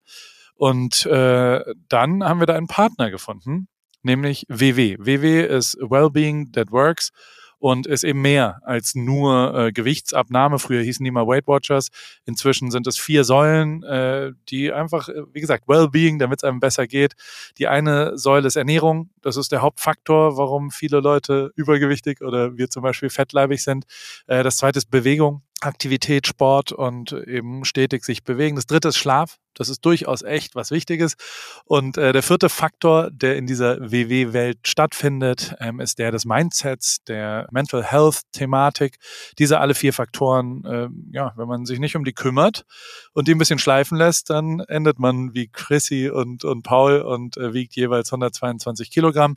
[0.60, 3.66] Und äh, dann haben wir da einen Partner gefunden,
[4.02, 4.98] nämlich WW.
[4.98, 7.12] WW ist Wellbeing That Works
[7.58, 10.58] und ist eben mehr als nur äh, Gewichtsabnahme.
[10.58, 11.88] Früher hießen die mal Weight Watchers.
[12.26, 16.60] Inzwischen sind es vier Säulen, äh, die einfach, äh, wie gesagt, Wellbeing, damit es einem
[16.60, 17.14] besser geht.
[17.56, 19.08] Die eine Säule ist Ernährung.
[19.22, 23.86] Das ist der Hauptfaktor, warum viele Leute übergewichtig oder wir zum Beispiel fettleibig sind.
[24.26, 25.40] Äh, das zweite ist Bewegung.
[25.60, 28.56] Aktivität, Sport und eben stetig sich bewegen.
[28.56, 29.36] Das dritte ist Schlaf.
[29.54, 31.16] Das ist durchaus echt was Wichtiges.
[31.64, 37.02] Und äh, der vierte Faktor, der in dieser WW-Welt stattfindet, ähm, ist der des Mindsets,
[37.04, 38.96] der Mental Health-Thematik.
[39.38, 42.64] Diese alle vier Faktoren, äh, ja, wenn man sich nicht um die kümmert
[43.12, 47.36] und die ein bisschen schleifen lässt, dann endet man wie Chrissy und, und Paul und
[47.36, 49.36] äh, wiegt jeweils 122 Kilogramm.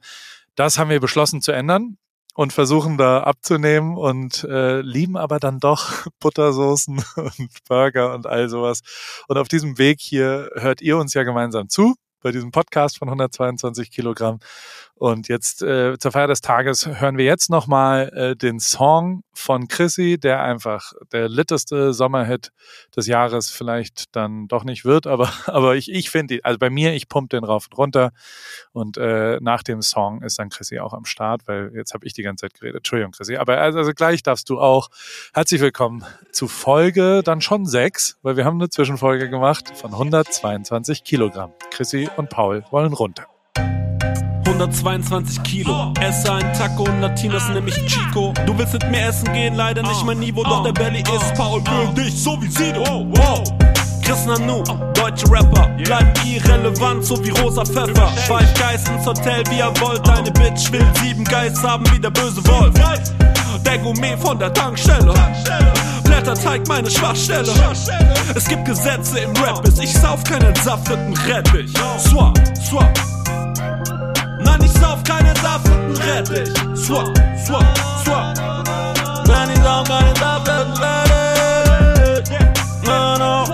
[0.56, 1.98] Das haben wir beschlossen zu ändern
[2.34, 8.50] und versuchen da abzunehmen und äh, lieben aber dann doch Buttersoßen und Burger und all
[8.50, 8.82] sowas.
[9.28, 13.10] Und auf diesem Weg hier hört ihr uns ja gemeinsam zu bei diesem Podcast von
[13.10, 14.40] 122 Kilogramm.
[14.96, 19.68] Und jetzt äh, zur Feier des Tages hören wir jetzt nochmal äh, den Song von
[19.68, 22.54] Chrissy, der einfach der litteste Sommerhit
[22.96, 26.94] des Jahres vielleicht dann doch nicht wird, aber, aber ich, ich finde, also bei mir,
[26.94, 28.12] ich pumpe den rauf und runter.
[28.72, 32.14] Und äh, nach dem Song ist dann Chrissy auch am Start, weil jetzt habe ich
[32.14, 32.78] die ganze Zeit geredet.
[32.78, 33.36] Entschuldigung, Chrissy.
[33.36, 34.90] Aber also, also gleich darfst du auch.
[35.34, 41.04] Herzlich willkommen zu Folge dann schon sechs, weil wir haben eine Zwischenfolge gemacht von 122
[41.04, 41.52] Kilogramm.
[41.72, 43.26] Chrissy und Paul wollen runter.
[44.46, 45.94] 122 Kilo.
[46.00, 48.34] Esse einen Taco und Latinas nämlich Chico.
[48.46, 51.62] Du willst mit mir essen gehen, leider nicht mein Niveau, doch der Belly ist Paul
[51.66, 52.84] will dich so wie Sido.
[52.84, 53.44] Wow.
[54.04, 54.64] Chris Nanu,
[54.94, 58.08] deutsche Rapper, bleibt irrelevant, so wie rosa Pfeffer.
[58.28, 62.12] Five Guys ins Hotel, wie er wollt, deine Bitch will sieben Guys haben wie der
[62.12, 62.74] böse Wolf.
[63.66, 65.14] Der Gourmet von der Tankstelle.
[66.14, 67.52] Blätterteig meine Schwachstelle.
[68.36, 71.74] Es gibt Gesetze im Rap, bis ich sauf keinen entsafteten Rettich.
[71.98, 72.94] Swap, swap.
[74.40, 76.54] Nein, ich sauf keinen safteten Rettich.
[76.76, 77.12] Swap,
[77.44, 77.66] swap,
[78.06, 78.38] swap.
[79.28, 82.38] Nein, ich sauf keinen safteten Rettich.
[82.86, 83.46] No, no.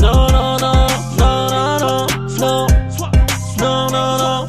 [0.00, 0.86] No, no, no.
[1.18, 2.06] No, no, no.
[2.38, 2.66] No.
[3.58, 4.46] No, no, no.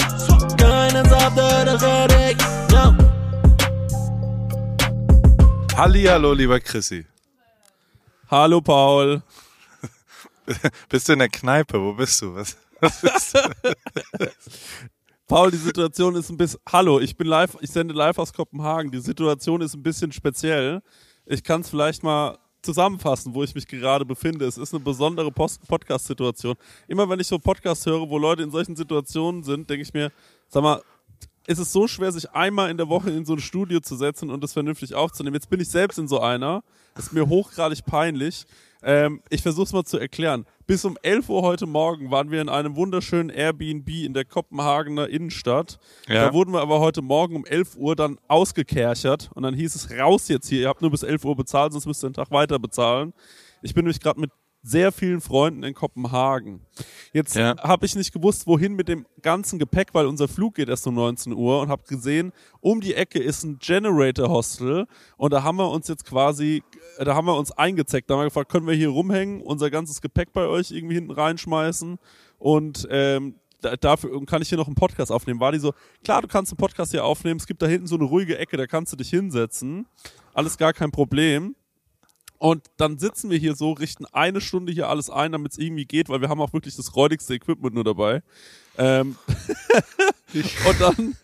[0.57, 2.37] Keinen safteten Rettich.
[2.71, 2.93] No.
[5.75, 7.05] Hallihallo, lieber Chrissy.
[8.29, 9.23] Hallo Paul.
[10.89, 11.81] bist du in der Kneipe?
[11.81, 12.35] Wo bist du?
[12.35, 13.31] Was, was
[15.27, 16.59] Paul, die Situation ist ein bisschen.
[16.69, 18.91] Hallo, ich bin live, ich sende live aus Kopenhagen.
[18.91, 20.81] Die Situation ist ein bisschen speziell.
[21.25, 24.45] Ich kann es vielleicht mal zusammenfassen, wo ich mich gerade befinde.
[24.45, 26.55] Es ist eine besondere Podcast-Situation.
[26.89, 30.11] Immer wenn ich so Podcasts höre, wo Leute in solchen Situationen sind, denke ich mir,
[30.49, 30.81] sag mal,
[31.47, 34.29] ist es so schwer, sich einmal in der Woche in so ein Studio zu setzen
[34.29, 35.33] und das vernünftig aufzunehmen.
[35.33, 36.61] Jetzt bin ich selbst in so einer.
[36.97, 38.45] Ist mir hochgradig peinlich.
[38.83, 40.45] Ähm, ich versuche es mal zu erklären.
[40.67, 45.07] Bis um 11 Uhr heute Morgen waren wir in einem wunderschönen Airbnb in der Kopenhagener
[45.07, 45.79] Innenstadt.
[46.07, 46.25] Ja.
[46.25, 49.89] Da wurden wir aber heute Morgen um 11 Uhr dann ausgekerchert und dann hieß es
[49.97, 50.61] raus jetzt hier.
[50.61, 53.13] Ihr habt nur bis 11 Uhr bezahlt, sonst müsst ihr den Tag weiter bezahlen.
[53.61, 54.31] Ich bin nämlich gerade mit
[54.67, 56.61] sehr vielen Freunden in Kopenhagen.
[57.13, 57.55] Jetzt ja.
[57.59, 60.95] habe ich nicht gewusst, wohin mit dem ganzen Gepäck, weil unser Flug geht erst um
[60.95, 65.57] 19 Uhr und habe gesehen, um die Ecke ist ein Generator Hostel und da haben
[65.57, 66.63] wir uns jetzt quasi,
[66.99, 68.09] da haben wir uns eingezeckt.
[68.09, 71.11] Da haben wir gefragt, können wir hier rumhängen, unser ganzes Gepäck bei euch irgendwie hinten
[71.11, 71.97] reinschmeißen
[72.37, 73.35] und ähm,
[73.79, 75.39] dafür kann ich hier noch einen Podcast aufnehmen.
[75.39, 75.73] War die so,
[76.03, 78.57] klar, du kannst einen Podcast hier aufnehmen, es gibt da hinten so eine ruhige Ecke,
[78.57, 79.87] da kannst du dich hinsetzen.
[80.33, 81.55] Alles gar kein Problem.
[82.37, 85.85] Und dann sitzen wir hier so, richten eine Stunde hier alles ein, damit es irgendwie
[85.85, 88.21] geht, weil wir haben auch wirklich das räudigste Equipment nur dabei.
[88.77, 89.15] Ähm
[90.33, 91.15] und dann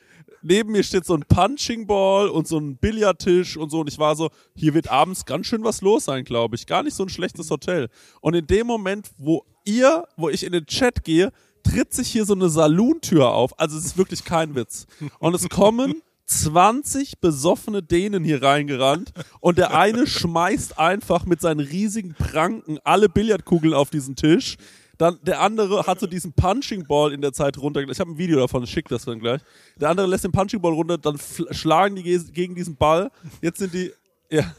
[0.43, 3.79] neben mir steht so ein Punching Ball und so ein Billardtisch und so.
[3.79, 6.67] Und ich war so, hier wird abends ganz schön was los sein, glaube ich.
[6.67, 7.89] Gar nicht so ein schlechtes Hotel.
[8.21, 11.31] Und in dem Moment, wo ihr, wo ich in den Chat gehe,
[11.63, 13.57] tritt sich hier so eine Salontür auf.
[13.59, 14.85] Also es ist wirklich kein Witz.
[15.19, 16.01] Und es kommen
[16.41, 23.09] 20 besoffene Dänen hier reingerannt und der eine schmeißt einfach mit seinen riesigen Pranken alle
[23.09, 24.57] Billardkugeln auf diesen Tisch.
[24.97, 27.81] Dann der andere hat so diesen Punching Ball in der Zeit runter.
[27.81, 29.41] Ich habe ein Video davon, ich schick das dann gleich.
[29.79, 31.17] Der andere lässt den Punching Ball runter, dann
[31.51, 33.11] schlagen die gegen diesen Ball.
[33.41, 33.91] Jetzt sind die,
[34.29, 34.53] ja,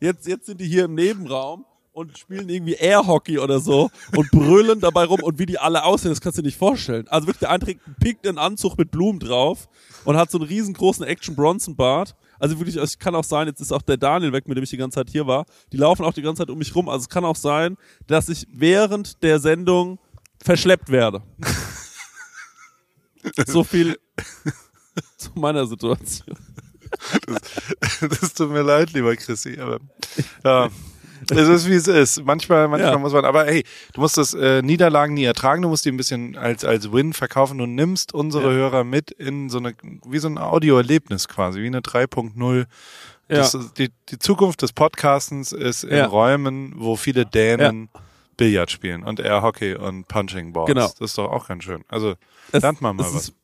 [0.00, 4.80] jetzt, jetzt sind die hier im Nebenraum und spielen irgendwie Airhockey oder so und brüllen
[4.80, 7.06] dabei rum und wie die alle aussehen, das kannst du dir nicht vorstellen.
[7.08, 9.68] Also wirklich, der eine trägt einen pinkten Anzug mit Blumen drauf
[10.04, 12.14] und hat so einen riesengroßen Action Bronson Bart.
[12.38, 14.70] Also wirklich, es kann auch sein, jetzt ist auch der Daniel weg, mit dem ich
[14.70, 15.46] die ganze Zeit hier war.
[15.72, 16.88] Die laufen auch die ganze Zeit um mich rum.
[16.88, 19.98] Also es kann auch sein, dass ich während der Sendung
[20.42, 21.22] verschleppt werde.
[23.46, 23.98] so viel
[25.16, 26.36] zu meiner Situation.
[27.80, 29.80] Das, das tut mir leid, lieber Chrissy, aber
[30.44, 30.70] ja.
[31.30, 32.24] Es ist wie es ist.
[32.24, 32.98] Manchmal, manchmal Ja.
[32.98, 35.96] muss man, aber hey, du musst das äh, Niederlagen nie ertragen, du musst die ein
[35.96, 37.58] bisschen als, als Win verkaufen.
[37.58, 38.56] Du nimmst unsere Ja.
[38.56, 39.74] Hörer mit in so eine,
[40.06, 42.66] wie so ein Audioerlebnis quasi, wie eine 3.0.
[43.28, 46.06] Das, ist- die, die Zukunft des Podcastens ist in Ja.
[46.06, 47.88] Räumen, wo viele Dänen
[48.36, 50.66] Billard spielen und Airhockey und Punching Balls.
[50.66, 50.88] Genau.
[50.88, 51.84] Das ist doch auch ganz schön.
[51.88, 52.14] Also
[52.52, 53.14] Es- lernt mal mal was.
[53.28, 53.34] ist-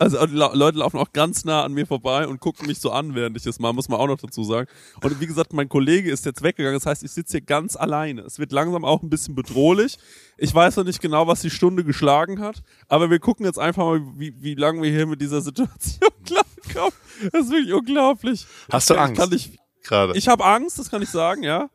[0.00, 3.36] Also Leute laufen auch ganz nah an mir vorbei und gucken mich so an, während
[3.36, 4.66] ich das mache, muss man auch noch dazu sagen.
[5.04, 8.22] Und wie gesagt, mein Kollege ist jetzt weggegangen, das heißt, ich sitze hier ganz alleine.
[8.22, 9.98] Es wird langsam auch ein bisschen bedrohlich.
[10.38, 13.84] Ich weiß noch nicht genau, was die Stunde geschlagen hat, aber wir gucken jetzt einfach
[13.84, 16.98] mal, wie, wie lange wir hier mit dieser Situation klarkommen.
[17.30, 18.46] Das ist wirklich unglaublich.
[18.72, 19.20] Hast du Angst?
[19.20, 20.16] Kann ich Gerade.
[20.16, 21.68] ich habe Angst, das kann ich sagen, ja.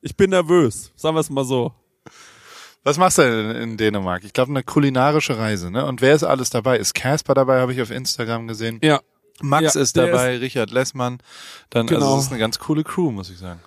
[0.00, 1.72] Ich bin nervös, sagen wir es mal so.
[2.84, 4.24] Was machst du denn in, Dänemark?
[4.24, 5.84] Ich glaube, eine kulinarische Reise, ne?
[5.84, 6.78] Und wer ist alles dabei?
[6.78, 8.78] Ist Casper dabei, habe ich auf Instagram gesehen.
[8.82, 9.00] Ja,
[9.40, 11.18] Max Ja, ist dabei, Richard Lessmann.
[11.70, 12.00] Dann, Genau.
[12.02, 13.60] also, das ist eine ganz coole Crew, muss ich sagen.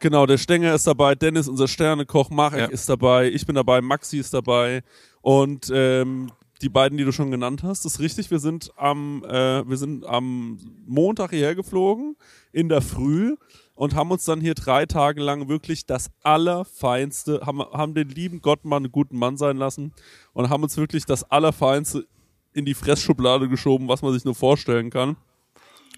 [0.00, 2.66] Genau, der Stenger ist dabei, Dennis, unser Sternekoch, Marek Ja.
[2.66, 4.82] ist dabei, ich bin dabei, Maxi ist dabei
[5.22, 6.30] und ähm,
[6.62, 8.30] die beiden, die du schon genannt hast, ist richtig.
[8.30, 12.16] Wir sind am, äh, wir sind am Montag hierher geflogen
[12.52, 13.36] in der Früh
[13.78, 18.40] und haben uns dann hier drei Tage lang wirklich das allerfeinste, haben, haben den lieben
[18.40, 19.94] Gott mal einen guten Mann sein lassen
[20.32, 22.04] und haben uns wirklich das allerfeinste
[22.52, 25.16] in die Fressschublade geschoben, was man sich nur vorstellen kann.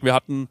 [0.03, 0.51] Wir hatten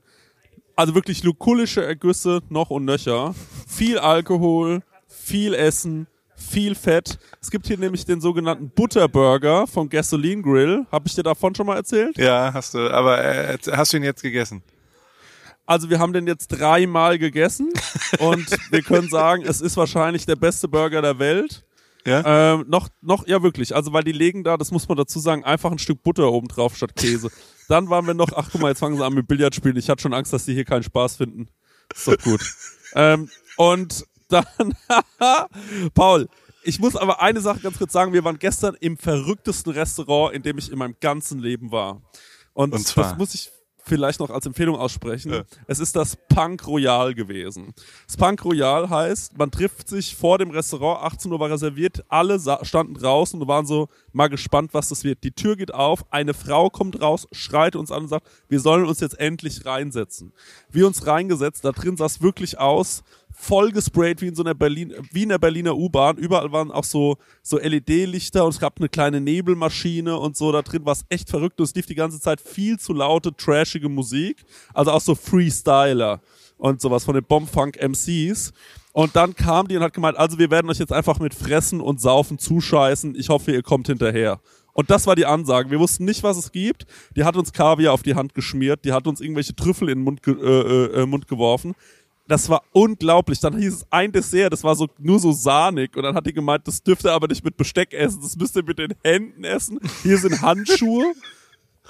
[0.75, 3.35] also wirklich lukullische Ergüsse noch und nöcher.
[3.67, 7.19] Viel Alkohol, viel Essen, viel Fett.
[7.39, 10.87] Es gibt hier nämlich den sogenannten Butterburger vom Gasoline Grill.
[10.91, 12.17] Habe ich dir davon schon mal erzählt?
[12.17, 12.89] Ja, hast du.
[12.91, 14.63] Aber äh, hast du ihn jetzt gegessen?
[15.69, 17.71] Also wir haben den jetzt dreimal gegessen
[18.19, 21.63] und wir können sagen, es ist wahrscheinlich der beste Burger der Welt.
[22.07, 22.55] Ja.
[22.55, 23.75] Ähm, noch, noch, ja wirklich.
[23.75, 26.47] Also weil die legen da, das muss man dazu sagen, einfach ein Stück Butter oben
[26.47, 27.29] drauf statt Käse.
[27.67, 29.77] Dann waren wir noch, ach guck mal, jetzt fangen sie an mit Billard spielen.
[29.77, 31.49] Ich hatte schon Angst, dass die hier keinen Spaß finden.
[31.93, 32.41] Ist doch gut.
[32.95, 34.45] ähm, und dann,
[35.93, 36.29] Paul,
[36.63, 38.11] ich muss aber eine Sache ganz kurz sagen.
[38.11, 42.01] Wir waren gestern im verrücktesten Restaurant, in dem ich in meinem ganzen Leben war.
[42.53, 43.03] Und, Und zwar?
[43.03, 43.51] das muss ich
[43.83, 45.33] vielleicht noch als Empfehlung aussprechen.
[45.33, 45.43] Ja.
[45.67, 47.73] Es ist das Punk Royal gewesen.
[48.05, 52.39] Das Punk Royal heißt, man trifft sich vor dem Restaurant, 18 Uhr war reserviert, alle
[52.63, 55.23] standen draußen und waren so mal gespannt, was das wird.
[55.23, 58.85] Die Tür geht auf, eine Frau kommt raus, schreit uns an und sagt, wir sollen
[58.85, 60.33] uns jetzt endlich reinsetzen.
[60.69, 63.03] Wir uns reingesetzt, da drin sah es wirklich aus,
[63.39, 66.17] voll gesprayt wie in so einer Berlin, wie in der Berliner U-Bahn.
[66.17, 70.51] Überall waren auch so, so LED-Lichter und es gab eine kleine Nebelmaschine und so.
[70.51, 73.33] Da drin war es echt verrückt und es lief die ganze Zeit viel zu laute,
[73.33, 74.43] trashige Musik.
[74.73, 76.21] Also auch so Freestyler
[76.57, 78.51] und sowas von den Bombfunk MCs.
[78.91, 81.79] Und dann kam die und hat gemeint, also wir werden euch jetzt einfach mit Fressen
[81.79, 83.15] und Saufen zuscheißen.
[83.15, 84.41] Ich hoffe, ihr kommt hinterher.
[84.73, 85.71] Und das war die Ansage.
[85.71, 86.85] Wir wussten nicht, was es gibt.
[87.15, 88.85] Die hat uns Kaviar auf die Hand geschmiert.
[88.85, 91.75] Die hat uns irgendwelche Trüffel in den Mund, ge äh, äh, Mund geworfen.
[92.29, 93.39] Das war unglaublich.
[93.39, 95.97] Dann hieß es ein Dessert, das war so nur so sahnig.
[95.97, 98.55] Und dann hat die gemeint, das dürft ihr aber nicht mit Besteck essen, das müsst
[98.55, 99.79] ihr mit den Händen essen.
[100.03, 101.13] Hier sind Handschuhe.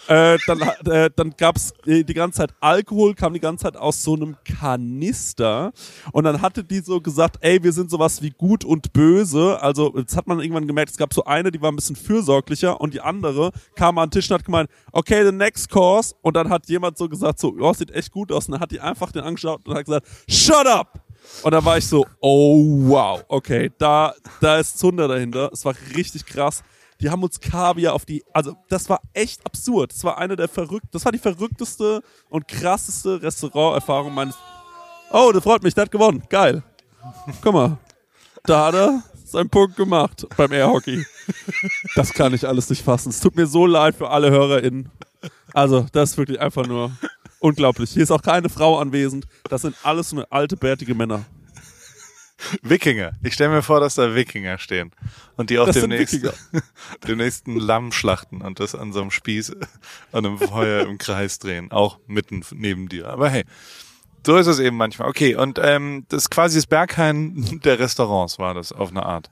[0.07, 4.03] Äh, dann äh, dann gab's äh, die ganze Zeit Alkohol, kam die ganze Zeit aus
[4.03, 5.71] so einem Kanister.
[6.11, 9.61] Und dann hatte die so gesagt, ey, wir sind sowas wie gut und böse.
[9.61, 12.79] Also jetzt hat man irgendwann gemerkt, es gab so eine, die war ein bisschen fürsorglicher
[12.79, 16.15] und die andere kam an den Tisch und hat gemeint, okay, the next course.
[16.21, 18.47] Und dann hat jemand so gesagt, so, ja, sieht echt gut aus.
[18.47, 21.05] Und dann hat die einfach den angeschaut und hat gesagt, shut up!
[21.43, 25.49] Und dann war ich so, oh wow, okay, da, da ist Zunder dahinter.
[25.51, 26.63] Es war richtig krass.
[27.01, 29.93] Die haben uns Kaviar auf die, also das war echt absurd.
[29.93, 34.35] Das war eine der verrückt, das war die verrückteste und krasseste Restauranterfahrung meines.
[35.11, 36.61] Oh, das freut mich, der hat gewonnen, geil.
[37.41, 37.77] Guck mal,
[38.43, 41.05] da hat er seinen Punkt gemacht beim Airhockey.
[41.95, 43.09] Das kann ich alles nicht fassen.
[43.09, 44.89] Es tut mir so leid für alle HörerInnen.
[45.53, 46.91] Also, das ist wirklich einfach nur
[47.39, 47.91] unglaublich.
[47.91, 49.25] Hier ist auch keine Frau anwesend.
[49.49, 51.25] Das sind alles nur alte, bärtige Männer.
[52.61, 53.13] Wikinger.
[53.23, 54.91] Ich stelle mir vor, dass da Wikinger stehen
[55.37, 56.19] und die auch Das demnächst,
[57.07, 59.55] demnächst ein Lamm schlachten und das an so einem Spieß
[60.11, 63.07] an einem Feuer im Kreis drehen, auch mitten neben dir.
[63.09, 63.45] Aber hey,
[64.25, 65.09] so ist es eben manchmal.
[65.09, 69.31] Okay, und ähm, das ist quasi das Berghain der Restaurants war das auf eine Art.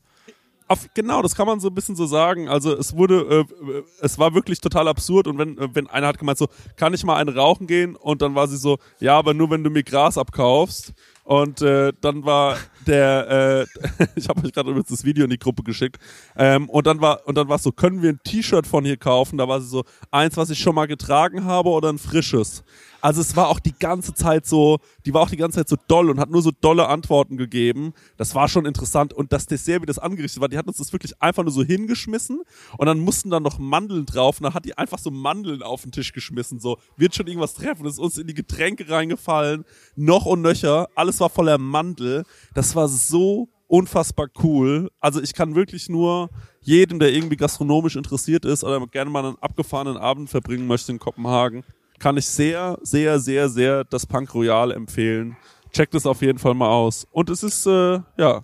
[0.69, 2.49] Auf, genau, das kann man so ein bisschen so sagen.
[2.49, 6.19] Also es wurde, äh, es war wirklich total absurd und wenn, äh, wenn einer hat
[6.19, 7.95] gemeint so, kann ich mal einen rauchen gehen?
[7.95, 10.93] Und dann war sie so, ja, aber nur wenn du mir Gras abkaufst.
[11.27, 13.67] Und äh, dann war der,
[13.99, 15.97] äh, ich habe euch gerade übrigens das Video in die Gruppe geschickt.
[16.37, 19.37] Ähm, und dann war und dann war so, können wir ein T-Shirt von hier kaufen?
[19.37, 22.63] Da war sie so, eins, was ich schon mal getragen habe oder ein frisches.
[23.01, 25.77] Also es war auch die ganze Zeit so, die war auch die ganze Zeit so
[25.87, 27.93] doll und hat nur so dolle Antworten gegeben.
[28.17, 29.13] Das war schon interessant.
[29.13, 31.63] Und das Dessert, wie das angerichtet war, die hat uns das wirklich einfach nur so
[31.63, 32.41] hingeschmissen
[32.77, 35.83] und dann mussten da noch Mandeln drauf und dann hat die einfach so Mandeln auf
[35.83, 36.59] den Tisch geschmissen.
[36.59, 37.83] So, wird schon irgendwas treffen.
[37.83, 39.65] Das ist uns in die Getränke reingefallen.
[39.95, 40.87] Noch und nöcher.
[40.95, 42.23] Alles war voller Mandel.
[42.53, 44.89] Das war so unfassbar cool.
[44.99, 46.29] Also ich kann wirklich nur
[46.61, 50.99] jedem, der irgendwie gastronomisch interessiert ist oder gerne mal einen abgefahrenen Abend verbringen möchte in
[50.99, 51.63] Kopenhagen,
[51.99, 55.37] kann ich sehr, sehr, sehr, sehr das Punk Royal empfehlen.
[55.71, 57.05] Checkt es auf jeden Fall mal aus.
[57.11, 58.43] Und es ist, äh, ja,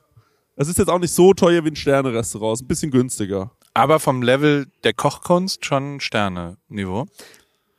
[0.56, 3.52] es ist jetzt auch nicht so teuer wie ein Sterne-Restaurant, ein bisschen günstiger.
[3.74, 7.08] Aber vom Level der Kochkunst schon Sterne-Niveau.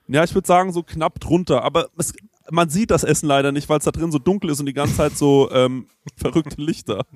[0.09, 2.13] Ja, ich würde sagen so knapp drunter, aber es,
[2.51, 4.75] man sieht das Essen leider nicht, weil es da drin so dunkel ist und die
[4.75, 7.07] ganze Zeit so ähm, verrückte Lichter.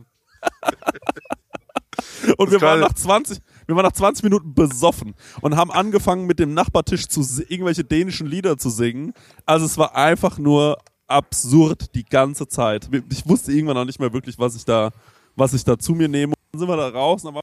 [2.39, 3.39] und wir waren nach 20,
[3.69, 8.27] wir waren nach 20 Minuten besoffen und haben angefangen mit dem Nachbartisch zu irgendwelche dänischen
[8.27, 9.13] Lieder zu singen.
[9.45, 12.89] Also es war einfach nur absurd die ganze Zeit.
[13.11, 14.91] Ich wusste irgendwann noch nicht mehr wirklich, was ich da,
[15.37, 16.33] was ich da zu mir nehme.
[16.53, 17.43] Dann sind wir da raus, und dann war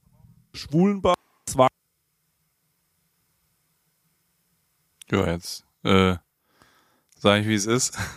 [0.53, 1.13] Schwulenbar.
[1.46, 1.67] Zwei
[5.12, 6.15] Ja, jetzt äh,
[7.20, 7.98] sage ich, wie es ist.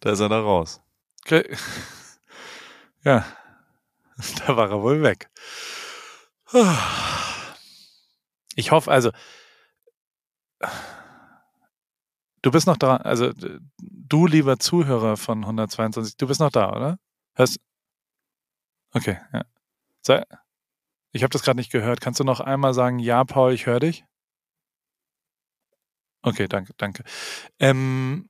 [0.00, 0.80] Da ist er da raus.
[1.24, 1.56] Okay.
[3.04, 3.26] Ja,
[4.46, 5.28] da war er wohl weg.
[8.56, 9.10] Ich hoffe, also
[12.42, 13.32] du bist noch da, also
[13.78, 16.98] du lieber Zuhörer von 122, du bist noch da, oder?
[17.34, 17.58] Hörst?
[18.92, 19.44] Okay, ja.
[20.02, 20.24] Sei,
[21.12, 22.00] ich habe das gerade nicht gehört.
[22.00, 24.04] Kannst du noch einmal sagen, ja, Paul, ich höre dich?
[26.22, 27.04] Okay, danke, danke.
[27.58, 28.28] Ähm,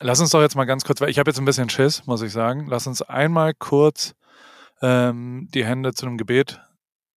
[0.00, 2.22] lass uns doch jetzt mal ganz kurz, weil ich habe jetzt ein bisschen Schiss, muss
[2.22, 2.66] ich sagen.
[2.66, 4.14] Lass uns einmal kurz
[4.82, 6.60] ähm, die Hände zu einem Gebet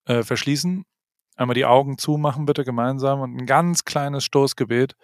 [0.05, 0.85] äh, verschließen.
[1.41, 4.95] Einmal die Augen zumachen, bitte gemeinsam und ein ganz kleines Stoßgebet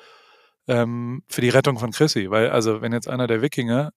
[0.68, 2.30] ähm, für die Rettung von Chrissy.
[2.30, 3.92] Weil, also, wenn jetzt einer der Wikinger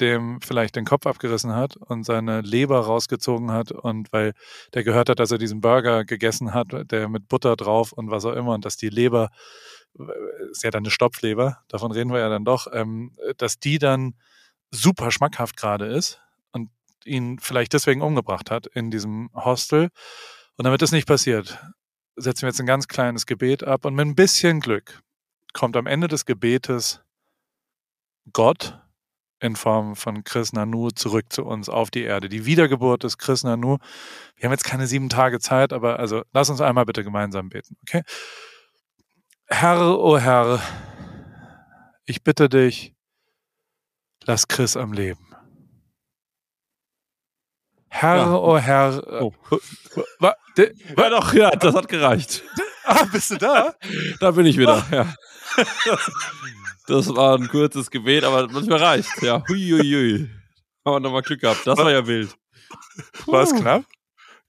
[0.00, 4.32] dem vielleicht den Kopf abgerissen hat und seine Leber rausgezogen hat und weil
[4.74, 8.24] der gehört hat, dass er diesen Burger gegessen hat, der mit Butter drauf und was
[8.24, 9.30] auch immer und dass die Leber,
[10.50, 14.14] ist ja dann eine Stopfleber, davon reden wir ja dann doch, ähm, dass die dann
[14.70, 16.20] super schmackhaft gerade ist
[16.52, 16.70] und
[17.04, 19.88] ihn vielleicht deswegen umgebracht hat in diesem Hostel.
[20.58, 21.58] Und damit das nicht passiert,
[22.16, 25.00] setzen wir jetzt ein ganz kleines Gebet ab und mit ein bisschen Glück
[25.52, 27.00] kommt am Ende des Gebetes
[28.32, 28.78] Gott
[29.40, 32.28] in Form von Chris Nanu zurück zu uns auf die Erde.
[32.28, 33.78] Die Wiedergeburt des Chris Nanu.
[34.36, 37.76] Wir haben jetzt keine sieben Tage Zeit, aber also lass uns einmal bitte gemeinsam beten,
[37.82, 38.02] okay?
[39.46, 40.60] Herr, oh Herr,
[42.04, 42.94] ich bitte dich,
[44.24, 45.25] lass Chris am Leben.
[47.98, 48.34] Herr, ja.
[48.34, 49.22] oh Herr.
[49.22, 49.32] Oh.
[50.18, 52.42] Wa, de, wa, ja, doch, ja, das hat gereicht.
[52.88, 53.74] Ah, bist du da?
[54.20, 54.94] da bin ich wieder, oh.
[54.94, 55.12] ja.
[56.86, 59.22] Das war ein kurzes Gebet, aber manchmal reicht.
[59.22, 60.30] Ja, huiuiui.
[60.84, 61.66] Haben wir nochmal Glück gehabt.
[61.66, 62.32] Das war ja wild.
[63.26, 63.82] War es knapp?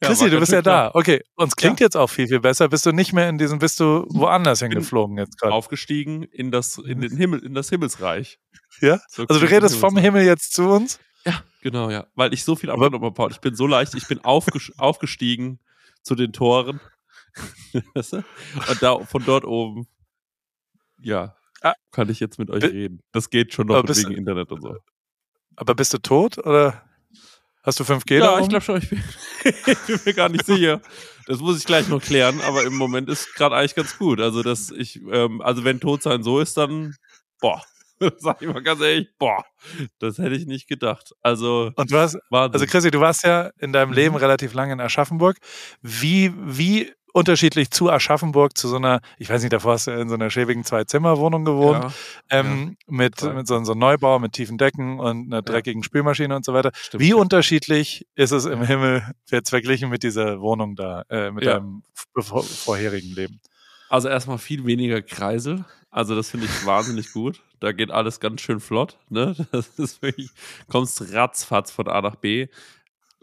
[0.03, 0.91] Ja, Chrissy, du bist ja da.
[0.93, 1.87] Okay, uns klingt ja.
[1.87, 2.69] jetzt auch viel, viel besser.
[2.69, 5.55] Bist du nicht mehr in diesem, bist du woanders hingeflogen jetzt gerade?
[5.55, 8.37] Aufgestiegen in das, in den Himmel, in das Himmelsreich.
[8.81, 8.99] Ja?
[9.09, 10.99] So also du redest vom Himmel jetzt zu uns?
[11.67, 12.07] Genau, ja.
[12.15, 13.29] Weil ich so viel abgenommen habe, Paul.
[13.29, 15.59] Ich bin so leicht, ich bin aufgestiegen
[16.01, 16.79] zu den Toren.
[17.93, 19.85] Und da, von dort oben,
[20.97, 23.03] ja, ah, kann ich jetzt mit euch reden.
[23.11, 24.77] Das geht schon noch wegen du, Internet und so.
[25.57, 26.83] Aber bist du tot oder
[27.63, 28.43] hast du 5G Ja, darum?
[28.43, 28.77] ich glaube schon.
[28.77, 29.03] Ich bin,
[29.43, 30.81] ich bin, mir gar nicht sicher.
[31.25, 34.21] Das muss ich gleich noch klären, aber im Moment ist gerade eigentlich ganz gut.
[34.21, 36.95] Also, dass ich, ähm, also wenn tot sein so ist, dann,
[37.41, 37.61] boah,
[38.17, 39.43] sag ich mal ganz ehrlich, boah,
[39.99, 41.13] das hätte ich nicht gedacht.
[41.21, 44.21] Also, und du hast, also Chrissy, du warst ja in deinem Leben mhm.
[44.21, 45.37] relativ lange in Aschaffenburg.
[45.81, 50.07] Wie, wie unterschiedlich zu Aschaffenburg, zu so einer, ich weiß nicht, davor hast du in
[50.07, 51.91] so einer schäbigen Zwei-Zimmer-Wohnung gewohnt, ja,
[52.29, 56.35] ähm, ja, mit, mit so, so einem Neubau, mit tiefen Decken und einer dreckigen Spülmaschine
[56.35, 56.71] und so weiter.
[56.75, 61.45] Stimmt, Wie unterschiedlich ist es im Himmel jetzt verglichen mit dieser Wohnung da, äh, mit
[61.45, 61.81] deinem
[62.13, 63.41] vorherigen Leben?
[63.89, 65.65] Also erstmal viel weniger Kreisel.
[65.89, 67.41] Also das finde ich wahnsinnig gut.
[67.59, 68.97] Da geht alles ganz schön flott.
[69.09, 69.35] Ne?
[69.51, 70.29] Das ist wirklich,
[70.69, 72.47] kommst ratzfatz von A nach B.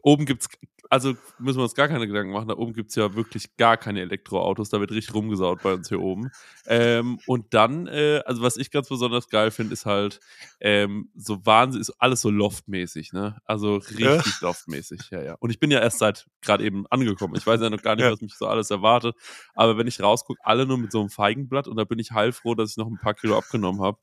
[0.04, 0.48] Oben gibt es
[0.90, 2.46] also müssen wir uns gar keine Gedanken machen.
[2.46, 4.68] Da oben gibt es ja wirklich gar keine Elektroautos.
[4.68, 6.30] Da wird richtig rumgesaut bei uns hier oben.
[6.66, 10.20] Ähm, und dann, äh, also was ich ganz besonders geil finde, ist halt
[10.60, 13.38] ähm, so Wahnsinn, ist alles so loftmäßig, ne?
[13.44, 14.22] Also richtig ja.
[14.40, 15.34] loftmäßig, ja, ja.
[15.40, 17.34] Und ich bin ja erst seit gerade eben angekommen.
[17.36, 18.12] Ich weiß ja noch gar nicht, ja.
[18.12, 19.16] was mich so alles erwartet.
[19.54, 22.54] Aber wenn ich rausgucke, alle nur mit so einem Feigenblatt und da bin ich heilfroh,
[22.54, 23.98] dass ich noch ein paar Kilo abgenommen habe.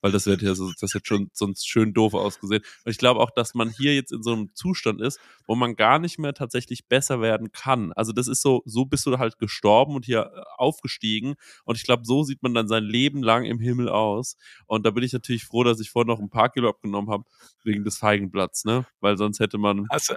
[0.00, 2.62] Weil das wird ja so, das hätte schon sonst schön doof ausgesehen.
[2.84, 5.76] Und ich glaube auch, dass man hier jetzt in so einem Zustand ist, wo man
[5.76, 7.92] gar nicht mehr tatsächlich besser werden kann.
[7.92, 11.34] Also das ist so, so bist du halt gestorben und hier äh, aufgestiegen.
[11.64, 14.36] Und ich glaube, so sieht man dann sein Leben lang im Himmel aus.
[14.66, 17.24] Und da bin ich natürlich froh, dass ich vorher noch ein paar Kilo abgenommen habe,
[17.64, 18.86] wegen des Feigenblatts, ne?
[19.00, 19.86] Weil sonst hätte man.
[19.90, 20.14] Hast,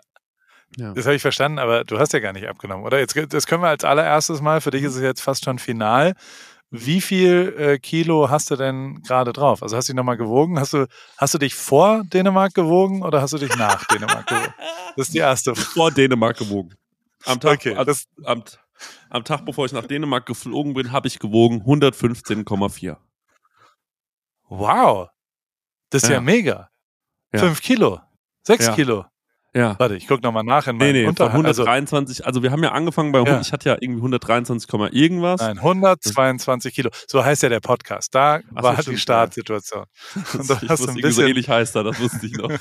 [0.77, 0.93] ja.
[0.93, 2.99] Das habe ich verstanden, aber du hast ja gar nicht abgenommen, oder?
[2.99, 6.15] Jetzt, das können wir als allererstes mal, für dich ist es jetzt fast schon final.
[6.75, 9.61] Wie viel äh, Kilo hast du denn gerade drauf?
[9.61, 10.59] Also hast du dich nochmal gewogen?
[10.59, 10.87] Hast du,
[11.19, 14.53] hast du dich vor Dänemark gewogen oder hast du dich nach Dänemark gewogen?
[14.95, 15.55] Das ist die erste.
[15.55, 16.75] Vor Dänemark gewogen.
[17.25, 17.87] Am Tag, okay, am,
[18.25, 18.43] am,
[19.09, 22.97] am Tag, bevor ich nach Dänemark geflogen bin, habe ich gewogen 115,4.
[24.49, 25.09] Wow.
[25.89, 26.69] Das ist ja, ja mega.
[27.33, 27.39] Ja.
[27.39, 28.01] Fünf Kilo.
[28.43, 28.75] Sechs ja.
[28.75, 29.05] Kilo.
[29.55, 29.75] Ja.
[29.77, 32.63] Warte, ich gucke nochmal nach in meinem Nee, nee, Unter 123, also, also, wir haben
[32.63, 33.39] ja angefangen bei, ja.
[33.39, 35.41] ich hatte ja irgendwie 123, irgendwas.
[35.41, 36.89] Nein, 122 Kilo.
[37.07, 38.15] So heißt ja der Podcast.
[38.15, 39.85] Da Ach, war die Startsituation.
[40.33, 42.49] Und du ich hast ein bisschen, so ähnlich heißt er, das wusste ich noch.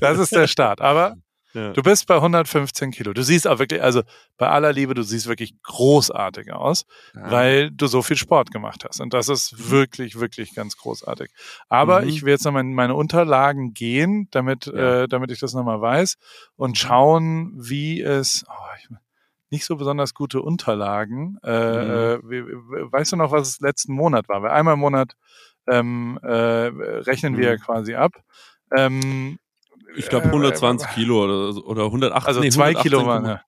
[0.00, 0.82] das ist der Start.
[0.82, 1.16] Aber
[1.54, 3.12] Du bist bei 115 Kilo.
[3.12, 4.02] Du siehst auch wirklich, also
[4.36, 6.84] bei aller Liebe, du siehst wirklich großartig aus,
[7.14, 7.30] ja.
[7.30, 9.00] weil du so viel Sport gemacht hast.
[9.00, 9.70] Und das ist mhm.
[9.70, 11.30] wirklich, wirklich ganz großartig.
[11.68, 12.08] Aber mhm.
[12.08, 15.02] ich will jetzt nochmal in meine Unterlagen gehen, damit, ja.
[15.02, 16.16] äh, damit ich das nochmal weiß
[16.56, 16.74] und mhm.
[16.74, 18.88] schauen, wie es, oh, ich,
[19.50, 21.38] nicht so besonders gute Unterlagen.
[21.44, 22.32] Äh, mhm.
[22.32, 24.42] äh, weißt du noch, was es letzten Monat war?
[24.42, 25.12] Weil einmal im Monat
[25.68, 27.60] ähm, äh, rechnen wir mhm.
[27.60, 28.12] quasi ab.
[28.76, 29.38] Ähm,
[29.96, 32.26] ich glaube 120 Kilo oder, oder 108.
[32.26, 33.40] Also nee, zwei Kilo waren ja.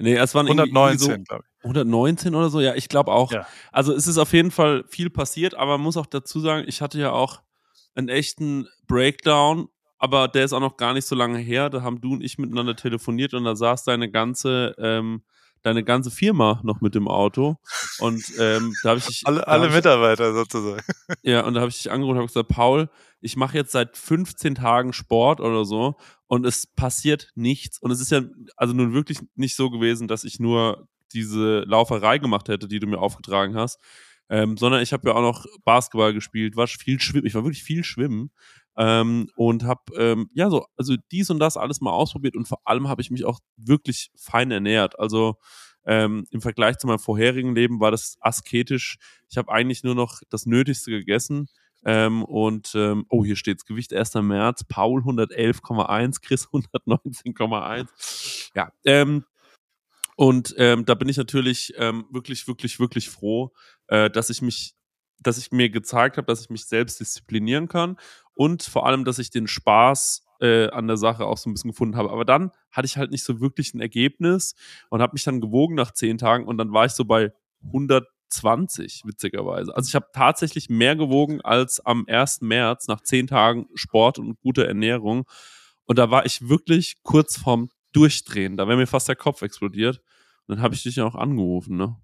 [0.00, 3.32] Nee, es waren 119, so, 119 oder so, ja, ich glaube auch.
[3.32, 3.46] Ja.
[3.72, 6.80] Also es ist auf jeden Fall viel passiert, aber man muss auch dazu sagen, ich
[6.80, 7.40] hatte ja auch
[7.96, 9.68] einen echten Breakdown,
[9.98, 11.68] aber der ist auch noch gar nicht so lange her.
[11.68, 15.22] Da haben du und ich miteinander telefoniert und da saß deine ganze ähm,
[15.62, 17.56] deine ganze Firma noch mit dem Auto.
[17.98, 19.22] Und ähm, da habe ich.
[19.26, 20.82] Alle, alle Mitarbeiter sozusagen.
[21.22, 22.88] Ja, und da habe ich dich angerufen und habe gesagt, Paul,
[23.20, 25.96] ich mache jetzt seit 15 Tagen Sport oder so
[26.26, 27.78] und es passiert nichts.
[27.78, 28.22] Und es ist ja
[28.56, 32.86] also nun wirklich nicht so gewesen, dass ich nur diese Lauferei gemacht hätte, die du
[32.86, 33.80] mir aufgetragen hast.
[34.30, 37.62] Ähm, sondern ich habe ja auch noch Basketball gespielt, war viel schwimmen, ich war wirklich
[37.62, 38.30] viel schwimmen
[38.76, 42.60] ähm, und habe ähm, ja so also dies und das alles mal ausprobiert und vor
[42.64, 44.98] allem habe ich mich auch wirklich fein ernährt.
[44.98, 45.36] Also
[45.86, 48.98] ähm, im Vergleich zu meinem vorherigen Leben war das asketisch.
[49.30, 51.48] Ich habe eigentlich nur noch das Nötigste gegessen.
[51.84, 54.14] Ähm, und ähm, oh, hier steht's Gewicht 1.
[54.14, 58.50] März, Paul 111,1, Chris 119,1.
[58.54, 59.24] Ja, ähm,
[60.16, 63.52] und ähm, da bin ich natürlich ähm, wirklich, wirklich, wirklich froh,
[63.86, 64.74] äh, dass ich mich
[65.20, 67.96] dass ich mir gezeigt habe, dass ich mich selbst disziplinieren kann
[68.34, 71.72] und vor allem, dass ich den Spaß äh, an der Sache auch so ein bisschen
[71.72, 72.10] gefunden habe.
[72.10, 74.54] Aber dann hatte ich halt nicht so wirklich ein Ergebnis
[74.90, 77.32] und habe mich dann gewogen nach zehn Tagen und dann war ich so bei
[78.28, 79.74] 120, witzigerweise.
[79.74, 82.42] Also ich habe tatsächlich mehr gewogen als am 1.
[82.42, 85.28] März nach zehn Tagen Sport und guter Ernährung.
[85.84, 88.56] Und da war ich wirklich kurz vorm Durchdrehen.
[88.56, 90.00] Da wäre mir fast der Kopf explodiert.
[90.46, 91.96] Und dann habe ich dich ja auch angerufen, ne?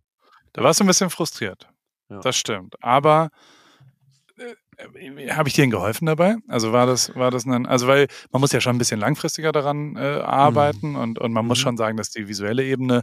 [0.53, 1.69] Da warst du ein bisschen frustriert.
[2.09, 2.21] Ja.
[2.21, 2.83] Das stimmt.
[2.83, 3.31] Aber
[5.31, 6.37] habe ich dir geholfen dabei?
[6.49, 9.53] Also war das, war das ein, also weil man muss ja schon ein bisschen langfristiger
[9.53, 10.97] daran äh, arbeiten mhm.
[10.97, 11.49] und, und man mhm.
[11.49, 13.03] muss schon sagen, dass die visuelle Ebene,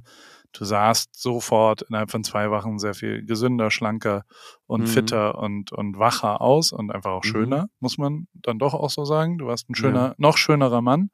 [0.54, 4.24] du sahst sofort innerhalb von zwei Wochen sehr viel gesünder, schlanker
[4.68, 4.88] und mhm.
[4.88, 7.30] fitter und, und wacher aus und einfach auch mhm.
[7.30, 9.38] schöner, muss man dann doch auch so sagen.
[9.38, 10.16] Du warst ein schöner, ja.
[10.18, 11.10] noch schönerer Mann,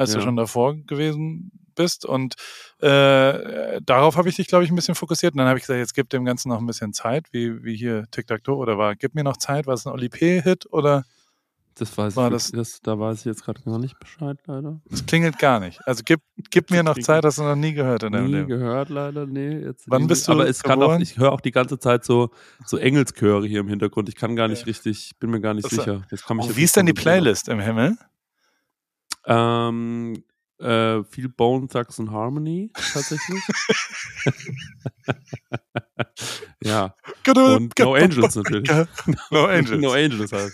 [0.00, 0.18] als ja.
[0.18, 2.04] du schon davor gewesen bist.
[2.04, 2.34] Und
[2.80, 5.34] äh, darauf habe ich dich, glaube ich, ein bisschen fokussiert.
[5.34, 7.76] Und dann habe ich gesagt, jetzt gib dem Ganzen noch ein bisschen Zeit, wie, wie
[7.76, 11.04] hier Tic-Tac-Toe oder war, gib mir noch Zeit, war es ein Oli P-Hit oder
[11.76, 14.80] das weiß war ich, das, das, da weiß ich jetzt gerade gar nicht Bescheid, leider.
[14.90, 15.80] Das klingelt gar nicht.
[15.86, 18.48] Also gib, gib mir noch Zeit, hast du noch nie gehört in deinem nie Leben.
[18.48, 19.60] gehört, leider, nee.
[19.60, 22.30] Jetzt Wann bist du Aber es kann auch, ich höre auch die ganze Zeit so,
[22.66, 24.08] so Engelschöre hier im Hintergrund.
[24.08, 24.66] Ich kann gar nicht ja.
[24.66, 26.02] richtig, bin mir gar nicht das sicher.
[26.10, 27.96] Jetzt oh, wie ist denn die Playlist im Himmel?
[29.26, 30.24] Ähm,
[30.60, 33.42] äh, viel Bone Thugs and Harmony tatsächlich.
[36.62, 36.94] ja.
[37.26, 38.70] Und No Angels natürlich.
[39.30, 39.80] No Angels.
[39.80, 40.52] no Angels halt.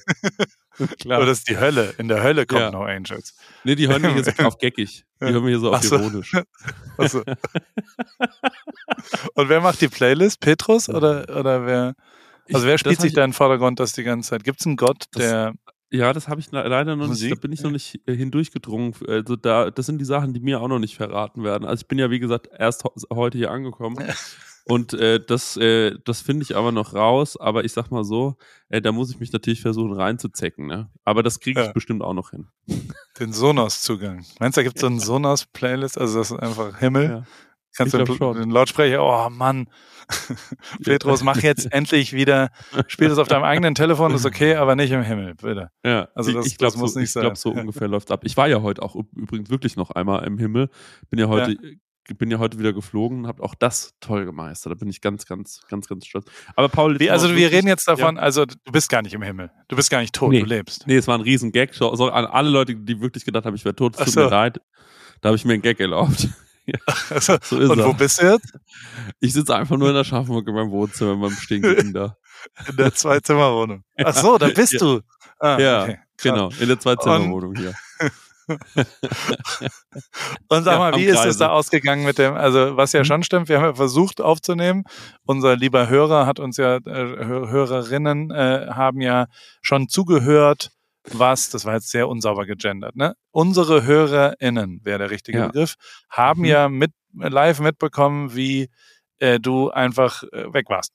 [1.00, 1.18] Klar.
[1.18, 1.94] Oder das ist die Hölle.
[1.98, 2.70] In der Hölle kommt ja.
[2.70, 3.34] No Angels.
[3.64, 5.04] Nee, die hören mich hier so auf geckig.
[5.20, 6.32] Die hören mich hier so auf ironisch.
[6.98, 7.22] So.
[9.34, 10.40] Und wer macht die Playlist?
[10.40, 11.94] Petrus oder, oder wer?
[12.52, 14.44] Also wer spielt sich da in den Vordergrund das die ganze Zeit?
[14.44, 15.54] Gibt es einen Gott, der
[15.90, 17.30] ja, das habe ich leider noch Musik?
[17.30, 18.94] nicht, da bin ich noch nicht äh, hindurchgedrungen.
[19.06, 21.64] Also da, das sind die Sachen, die mir auch noch nicht verraten werden.
[21.64, 23.96] Also ich bin ja, wie gesagt, erst heute hier angekommen.
[24.68, 27.36] Und äh, das, äh, das finde ich aber noch raus.
[27.36, 28.36] Aber ich sag mal so,
[28.68, 30.66] äh, da muss ich mich natürlich versuchen reinzuzecken.
[30.66, 30.90] Ne?
[31.04, 31.72] Aber das kriege ich ja.
[31.72, 32.48] bestimmt auch noch hin.
[33.20, 34.24] Den Sonos-Zugang.
[34.40, 35.98] Meinst du, da gibt es so einen Sonos-Playlist?
[35.98, 37.04] Also das ist einfach Himmel.
[37.04, 37.22] Ja.
[37.76, 39.68] Kannst Ich du den, den Lautsprecher, oh Mann,
[40.84, 42.50] Petrus, mach jetzt endlich wieder,
[42.86, 45.68] spiel das auf deinem eigenen Telefon, ist okay, aber nicht im Himmel, bitte.
[45.84, 47.52] Ja, Also ich, das- ich glaube, das muss so, nicht ich glaub, sein.
[47.54, 48.20] so ungefähr läuft ab.
[48.24, 50.68] Ich war ja heute auch üb- übrigens wirklich noch einmal im Himmel.
[51.10, 51.56] Bin ja heute,
[52.18, 54.70] bin ja heute wieder geflogen und habe auch das toll gemeistert.
[54.70, 56.26] Da bin ich ganz, ganz, ganz, ganz stolz.
[56.54, 59.22] Aber Paul, Wie, also wir wirklich- reden jetzt davon, also du bist gar nicht im
[59.22, 60.40] Himmel, du bist gar nicht tot, Nee.
[60.40, 60.86] du lebst.
[60.86, 61.74] Nee, es war ein riesen Gag.
[61.74, 64.20] So, so an alle Leute, die wirklich gedacht haben, ich wäre tot, es tut so.
[64.20, 64.60] mir leid.
[65.20, 66.28] Da habe ich mir einen Gag erlaubt.
[67.10, 67.86] Also, So ist und er.
[67.86, 68.52] wo bist du jetzt?
[69.20, 72.16] Ich sitze einfach nur in der Schaffenburg in meinem Wohnzimmer in meinem stinkigen da.
[72.68, 73.82] In der Zwei-Zimmer-Wohnung.
[74.04, 74.78] Ach so, da bist Ja.
[74.78, 75.00] du.
[75.38, 75.98] Ah, ja, okay.
[76.22, 76.50] genau.
[76.60, 77.74] In der Zwei-Zimmer-Wohnung hier.
[80.48, 83.04] Und sag Ja, mal, wie ist es da ausgegangen mit dem, also was ja Mhm.
[83.04, 84.84] schon stimmt, wir haben ja versucht aufzunehmen.
[85.24, 89.26] Unser lieber Hörer hat uns ja, äh, Hör- Hörerinnen äh, haben ja
[89.62, 90.70] schon zugehört,
[91.12, 93.14] was, das war jetzt sehr unsauber gegendert, ne?
[93.30, 95.46] Unsere HörerInnen, wäre der richtige Ja.
[95.46, 95.74] Begriff,
[96.10, 96.46] haben Mhm.
[96.46, 98.68] ja mit, live mitbekommen, wie
[99.18, 100.92] äh, du einfach äh, weg warst.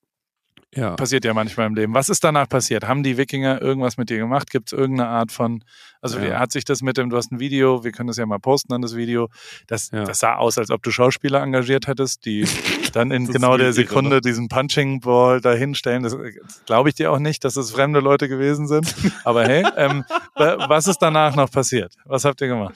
[0.74, 0.96] Ja.
[0.96, 1.94] Passiert ja manchmal im Leben.
[1.94, 2.88] Was ist danach passiert?
[2.88, 4.50] Haben die Wikinger irgendwas mit dir gemacht?
[4.50, 5.66] Gibt es irgendeine Art von,
[6.02, 6.24] also Ja.
[6.24, 8.40] wie hat sich das mit dem, du hast ein Video, wir können das ja mal
[8.40, 9.28] posten an das Video,
[9.68, 10.06] das, Ja.
[10.06, 12.46] das sah aus, als ob du Schauspieler engagiert hättest, die
[12.94, 14.22] dann in genau der irre, Sekunde ne?
[14.22, 16.04] diesen Punching Ball da hinstellen.
[16.04, 18.96] Das, das glaube ich dir auch nicht, dass es fremde Leute gewesen sind.
[19.26, 20.06] Aber hey, ähm,
[20.36, 21.96] wa- was ist danach noch passiert?
[22.06, 22.76] Was habt ihr gemacht?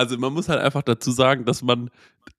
[0.00, 1.90] Also man muss halt einfach dazu sagen, dass man,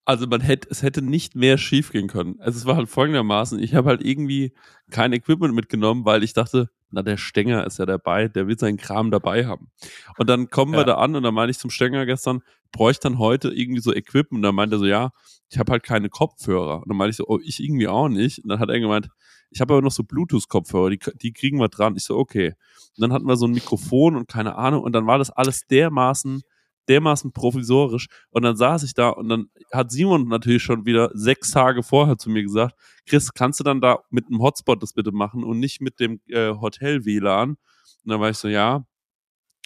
[0.04, 2.40] also man hätte, es hätte nicht mehr schief gehen können.
[2.40, 4.54] Also es war halt folgendermaßen, ich habe halt irgendwie
[4.90, 8.78] kein Equipment mitgenommen, weil ich dachte, na der Stenger ist ja dabei, der will seinen
[8.78, 9.70] Kram dabei haben.
[10.18, 10.86] Und dann kommen wir Ja.
[10.86, 14.40] da an und dann meine ich zum Stenger gestern, bräuchte dann heute irgendwie so Equipment
[14.40, 15.12] und dann meinte er so, ja,
[15.50, 16.78] ich habe halt keine Kopfhörer.
[16.78, 18.40] Und dann meinte ich so, oh, ich irgendwie auch nicht.
[18.44, 19.10] Und dann hat er gemeint,
[19.52, 21.96] ich habe aber noch so Bluetooth-Kopfhörer, die, die kriegen wir dran.
[21.96, 22.56] Ich so, okay.
[22.98, 25.68] Und dann hatten wir so ein Mikrofon und keine Ahnung und dann war das alles
[25.68, 26.42] dermaßen
[26.88, 28.08] dermaßen provisorisch.
[28.30, 32.18] Und dann saß ich da und dann hat Simon natürlich schon wieder sechs Tage vorher
[32.18, 35.60] zu mir gesagt, Chris, kannst du dann da mit einem Hotspot das bitte machen und
[35.60, 37.52] nicht mit dem äh, Hotel-WLAN?
[37.52, 37.58] Und
[38.06, 38.86] dann war ich so, ja,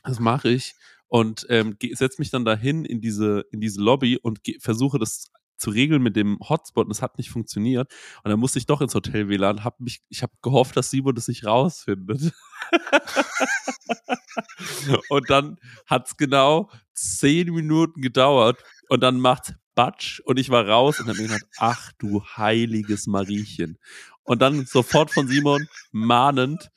[0.04, 0.76] das mache ich.
[1.08, 5.70] Und ähm, setze mich dann dahin in diese, in diese Lobby und versuche das zu
[5.70, 7.92] regeln mit dem Hotspot und es hat nicht funktioniert.
[8.24, 9.64] Und dann musste ich doch ins Hotel WLAN.
[9.64, 12.34] Hab mich, ich habe gehofft, dass Simon das nicht rausfindet.
[15.10, 21.00] und dann hat's genau zehn Minuten gedauert und dann macht Batsch und ich war raus
[21.00, 23.78] und dann hab ich gedacht, ach du heiliges Mariechen.
[24.24, 26.72] Und dann sofort von Simon mahnend,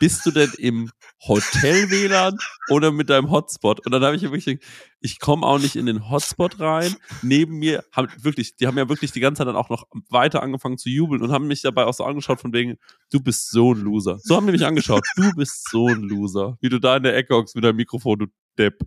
[0.00, 0.90] bist du denn im
[1.28, 2.38] Hotel-WLAN
[2.70, 3.84] oder mit deinem Hotspot?
[3.84, 4.64] Und dann habe ich wirklich, gedacht,
[5.00, 6.96] ich komme auch nicht in den Hotspot rein.
[7.22, 10.42] Neben mir haben wirklich, die haben ja wirklich die ganze Zeit dann auch noch weiter
[10.42, 12.78] angefangen zu jubeln und haben mich dabei auch so angeschaut von wegen,
[13.12, 14.18] du bist so ein Loser.
[14.22, 16.56] So haben die mich angeschaut, du bist so ein Loser.
[16.60, 18.26] Wie du da in der Ecke hockst mit deinem Mikrofon, du
[18.58, 18.80] Depp.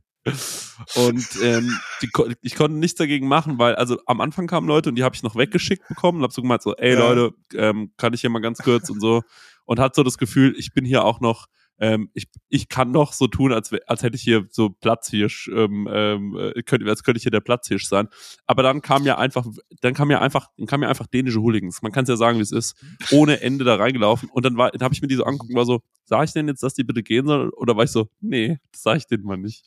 [0.96, 2.10] Und ähm, die,
[2.42, 5.22] ich konnte nichts dagegen machen, weil also am Anfang kamen Leute und die habe ich
[5.22, 7.00] noch weggeschickt bekommen und habe so gemeint so, ey Ja.
[7.00, 9.22] Leute, ähm, kann ich hier mal ganz kurz und so
[9.66, 11.48] und hat so das Gefühl, ich bin hier auch noch,
[11.80, 15.88] ähm, ich, ich kann noch so tun, als, als hätte ich hier so Platzhirsch, ähm,
[15.92, 18.08] ähm, äh, könnte, als könnte ich hier der Platzhirsch sein.
[18.46, 19.46] Aber dann kam ja einfach,
[19.82, 21.82] dann kam ja einfach, dann kam ja einfach dänische Hooligans.
[21.82, 22.76] Man kann es ja sagen, wie es ist,
[23.12, 24.30] ohne Ende da reingelaufen.
[24.30, 26.34] Und dann war, dann habe ich mir die so angeguckt und war so, sag ich
[26.34, 27.50] denn jetzt, dass die bitte gehen sollen?
[27.52, 29.66] Oder war ich so, nee, das sag ich denen mal nicht.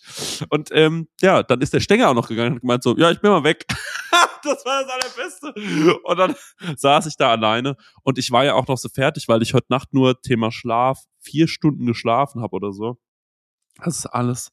[0.50, 3.10] Und ähm, ja, dann ist der Stenger auch noch gegangen und hat gemeint so, ja,
[3.10, 3.66] ich bin mal weg.
[4.46, 5.98] das war das Allerbeste.
[6.02, 6.34] Und dann
[6.76, 9.66] saß ich da alleine und ich war ja auch noch so fertig, weil ich heute
[9.70, 12.98] Nacht nur Thema Schlaf vier Stunden geschlafen habe oder so.
[13.84, 14.52] Das ist alles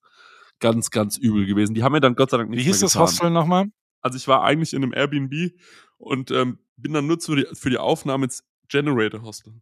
[0.60, 1.74] ganz, ganz übel gewesen.
[1.74, 3.08] Die haben mir dann Gott sei Dank Wie nicht hieß mehr das getan.
[3.08, 3.66] Hostel nochmal?
[4.02, 5.54] Also ich war eigentlich in einem Airbnb
[5.98, 9.62] und ähm, bin dann nur für die, für die Aufnahme ins Generator Hostel.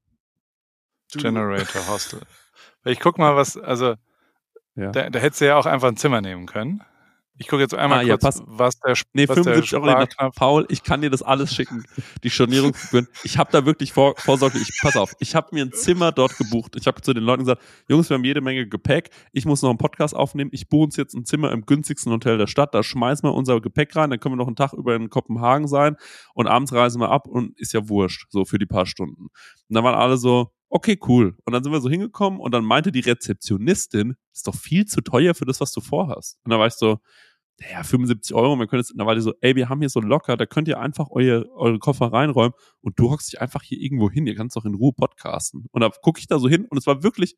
[1.13, 2.21] Generator Hostel.
[2.85, 3.95] Ich guck mal, was, also
[4.75, 4.91] Ja.
[4.91, 6.81] da, da hättest du ja auch einfach ein Zimmer nehmen können.
[7.41, 9.89] Ich gucke jetzt einmal Ah, ja, kurz, pass- was der, Nee, was der 75 Euro.
[9.89, 11.83] Sparknopf Paul, ich kann dir das alles schicken.
[12.23, 13.07] Die Stornierungsgebühren.
[13.23, 16.37] Ich habe da wirklich vor, vorsorglich, ich, pass auf, ich habe mir ein Zimmer dort
[16.37, 16.75] gebucht.
[16.75, 19.09] Ich habe zu den Leuten gesagt, Jungs, wir haben jede Menge Gepäck.
[19.31, 20.51] Ich muss noch einen Podcast aufnehmen.
[20.53, 22.75] Ich buche uns jetzt ein Zimmer im günstigsten Hotel der Stadt.
[22.75, 24.11] Da schmeißen wir unser Gepäck rein.
[24.11, 25.95] Dann können wir noch einen Tag über in Kopenhagen sein.
[26.35, 29.23] Und abends reisen wir ab und ist ja wurscht, so für die paar Stunden.
[29.23, 29.31] Und
[29.75, 31.35] dann waren alle so, okay, cool.
[31.43, 35.01] Und dann sind wir so hingekommen und dann meinte die Rezeptionistin, ist doch viel zu
[35.01, 36.37] teuer für das, was du vorhast.
[36.45, 36.99] Und dann war ich so,
[37.69, 39.99] ja, 75 Euro, können jetzt, und dann war die so, ey, wir haben hier so
[39.99, 43.79] locker, da könnt ihr einfach eure, eure Koffer reinräumen und du hockst dich einfach hier
[43.79, 45.65] irgendwo hin, ihr kannst doch in Ruhe podcasten.
[45.71, 47.35] Und da gucke ich da so hin und es war wirklich,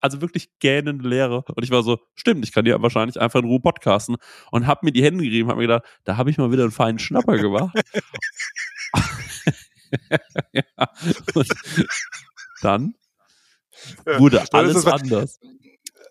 [0.00, 1.44] also wirklich gähnende Leere.
[1.54, 4.16] Und ich war so, stimmt, ich kann hier wahrscheinlich einfach in Ruhe podcasten
[4.50, 6.72] und hab mir die Hände gerieben, hab mir gedacht, da habe ich mal wieder einen
[6.72, 7.76] feinen Schnapper gemacht.
[10.52, 10.64] ja,
[11.34, 11.48] und
[12.62, 12.94] dann
[14.18, 15.40] wurde alles es- anders.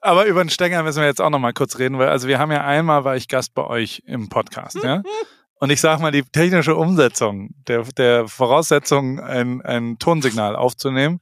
[0.06, 2.38] Aber über den Stenger müssen wir jetzt auch noch mal kurz reden, weil also wir
[2.38, 5.02] haben ja einmal war ich Gast bei euch im Podcast, ja.
[5.58, 11.22] Und ich sag mal, die technische Umsetzung der, der Voraussetzung, ein, ein Tonsignal aufzunehmen,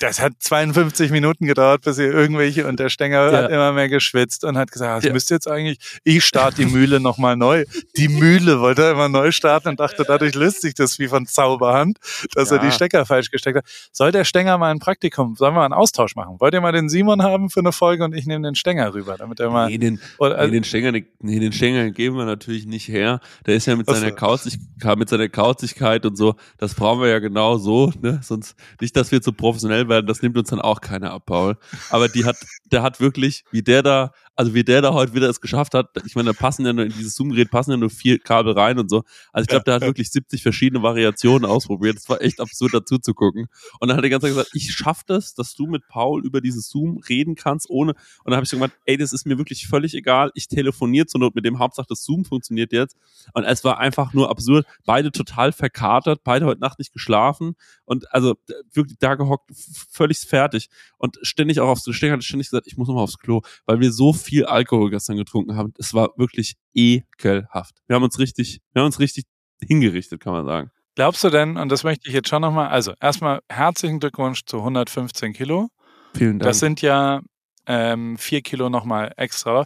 [0.00, 3.38] das hat 52 Minuten gedauert, bis ihr irgendwelche, und der Stenger ja.
[3.38, 5.12] hat immer mehr geschwitzt und hat gesagt, das ja.
[5.12, 7.64] müsste jetzt eigentlich, ich starte die Mühle nochmal neu.
[7.96, 11.26] Die Mühle wollte er immer neu starten und dachte, dadurch löst sich das wie von
[11.26, 11.98] Zauberhand,
[12.34, 12.56] dass ja.
[12.56, 13.64] er die Stecker falsch gesteckt hat.
[13.92, 16.36] Soll der Stenger mal ein Praktikum, sollen wir mal einen Austausch machen?
[16.38, 19.16] Wollt ihr mal den Simon haben für eine Folge und ich nehme den Stenger rüber,
[19.16, 19.68] damit er mal.
[19.68, 23.20] Nee, den, oder, also, nee, den Stenger, nee, den Stenger geben wir natürlich nicht her.
[23.46, 24.58] Der ist ja mit seiner, Kauzig,
[24.96, 28.20] mit seiner Kauzigkeit und so, das brauchen wir ja genau so, ne?
[28.22, 31.26] Sonst nicht, dass wir zu professionell professionell werden, das nimmt uns dann auch keiner ab,
[31.26, 31.56] Paul.
[31.90, 32.36] Aber die hat,
[32.70, 35.90] der hat wirklich, wie der da, also wie der da heute wieder es geschafft hat,
[36.06, 38.78] ich meine, da passen ja nur in dieses Zoom-Gerät passen ja nur vier Kabel rein
[38.78, 39.02] und so.
[39.32, 41.96] Also ich glaube, der hat wirklich 70 verschiedene Variationen ausprobiert.
[41.96, 43.46] Das war echt absurd dazu zu gucken.
[43.80, 46.68] Und dann hat er ganz gesagt, ich schaff das, dass du mit Paul über dieses
[46.68, 47.92] Zoom reden kannst, ohne.
[47.92, 50.30] Und dann habe ich so gemeint, ey, das ist mir wirklich völlig egal.
[50.34, 52.96] Ich telefoniere zur Not mit dem Hauptsache, das Zoom funktioniert jetzt.
[53.34, 54.66] Und es war einfach nur absurd.
[54.84, 58.36] Beide total verkatert, beide heute Nacht nicht geschlafen und also
[58.72, 59.50] wirklich da gehockt,
[59.90, 63.42] völlig fertig und ständig auch aufs Stehen hatte ständig gesagt, ich muss nochmal aufs Klo,
[63.66, 65.72] weil wir so viel Alkohol gestern getrunken haben.
[65.78, 67.76] Es war wirklich ekelhaft.
[67.86, 69.24] Wir haben uns richtig, wir haben uns richtig
[69.60, 70.70] hingerichtet, kann man sagen.
[70.94, 74.58] Glaubst du denn, und das möchte ich jetzt schon nochmal, also erstmal herzlichen Glückwunsch zu
[74.58, 75.68] 115 Kilo.
[76.14, 76.48] Vielen Dank.
[76.48, 77.22] Das sind ja
[77.66, 79.64] ähm, vier Kilo nochmal extra.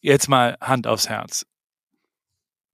[0.00, 1.46] Jetzt mal Hand aufs Herz.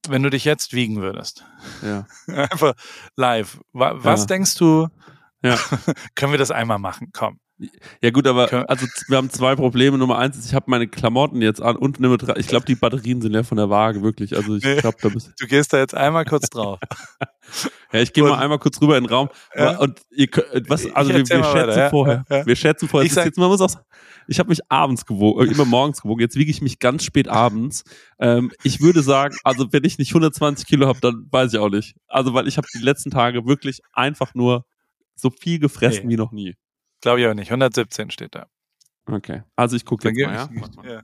[0.09, 1.44] Wenn du dich jetzt wiegen würdest.
[1.83, 2.07] Ja.
[2.27, 2.74] Einfach
[3.16, 3.61] live.
[3.72, 4.27] Was ja.
[4.27, 4.88] denkst du,
[5.42, 5.59] ja.
[6.14, 7.11] können wir das einmal machen?
[7.12, 7.38] Komm.
[8.03, 9.97] Ja gut, aber also wir haben zwei Probleme.
[9.97, 12.75] Nummer eins ist, ich habe meine Klamotten jetzt an und Nummer drei, ich glaube, die
[12.75, 14.37] Batterien sind ja von der Waage, wirklich.
[14.37, 16.81] Also ich nee, glaube, da bist Du gehst da jetzt einmal kurz drauf.
[17.93, 19.29] ja, ich gehe mal einmal kurz rüber in den Raum.
[19.55, 19.79] Ja.
[19.79, 20.29] Und ihr,
[20.69, 22.25] was, also wir, wir schätzen weiter, vorher.
[22.29, 22.47] Ja, ja.
[22.47, 23.07] Wir schätzen vorher.
[23.07, 23.77] Ich, sag, jetzt, man muss auch,
[24.27, 26.21] ich habe mich abends gewogen, äh, immer morgens gewogen.
[26.21, 27.85] Jetzt wiege ich mich ganz spät abends.
[28.19, 31.71] Ähm, ich würde sagen, also wenn ich nicht 120 Kilo habe, dann weiß ich auch
[31.71, 31.95] nicht.
[32.09, 34.64] Also weil ich habe die letzten Tage wirklich einfach nur
[35.14, 36.14] so viel gefressen nee.
[36.14, 36.57] wie noch nie.
[37.05, 37.51] Glaube ich auch nicht.
[37.51, 38.47] 117 steht da.
[39.05, 39.43] Okay.
[39.57, 40.49] Also ich gucke jetzt mal, ja?
[40.83, 41.03] ja,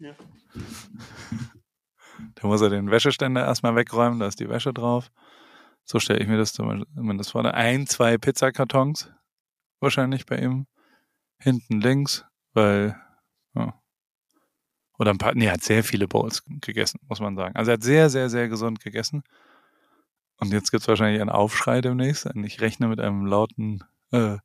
[0.00, 0.10] ja.
[2.34, 5.12] Da muss er den Wäscheständer erstmal wegräumen, da ist die Wäsche drauf.
[5.84, 7.44] So stelle ich mir das zumindest vor.
[7.44, 9.08] Ein, zwei Pizzakartons
[9.78, 10.66] wahrscheinlich bei ihm.
[11.38, 13.00] Hinten links, weil
[13.54, 13.80] ja.
[14.98, 17.54] oder ein paar, nee, er hat sehr viele Bowls gegessen, muss man sagen.
[17.54, 19.22] Also er hat sehr, sehr, sehr gesund gegessen.
[20.38, 22.26] Und jetzt gibt es wahrscheinlich einen Aufschrei demnächst.
[22.26, 24.38] Und ich rechne mit einem lauten äh,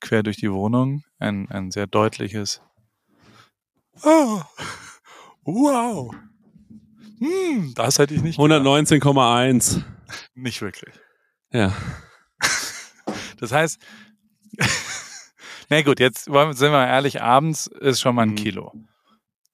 [0.00, 1.02] quer durch die Wohnung.
[1.18, 2.60] Ein, ein sehr deutliches
[4.02, 4.40] Oh,
[5.44, 6.14] wow.
[7.18, 8.38] Hm, das hätte ich nicht.
[8.38, 9.82] 119,1.
[10.34, 10.94] Nicht wirklich.
[11.52, 11.74] Ja.
[13.38, 13.80] Das heißt,
[15.70, 16.34] na gut, jetzt sind
[16.72, 18.34] wir ehrlich, abends ist schon mal ein mhm.
[18.34, 18.74] Kilo.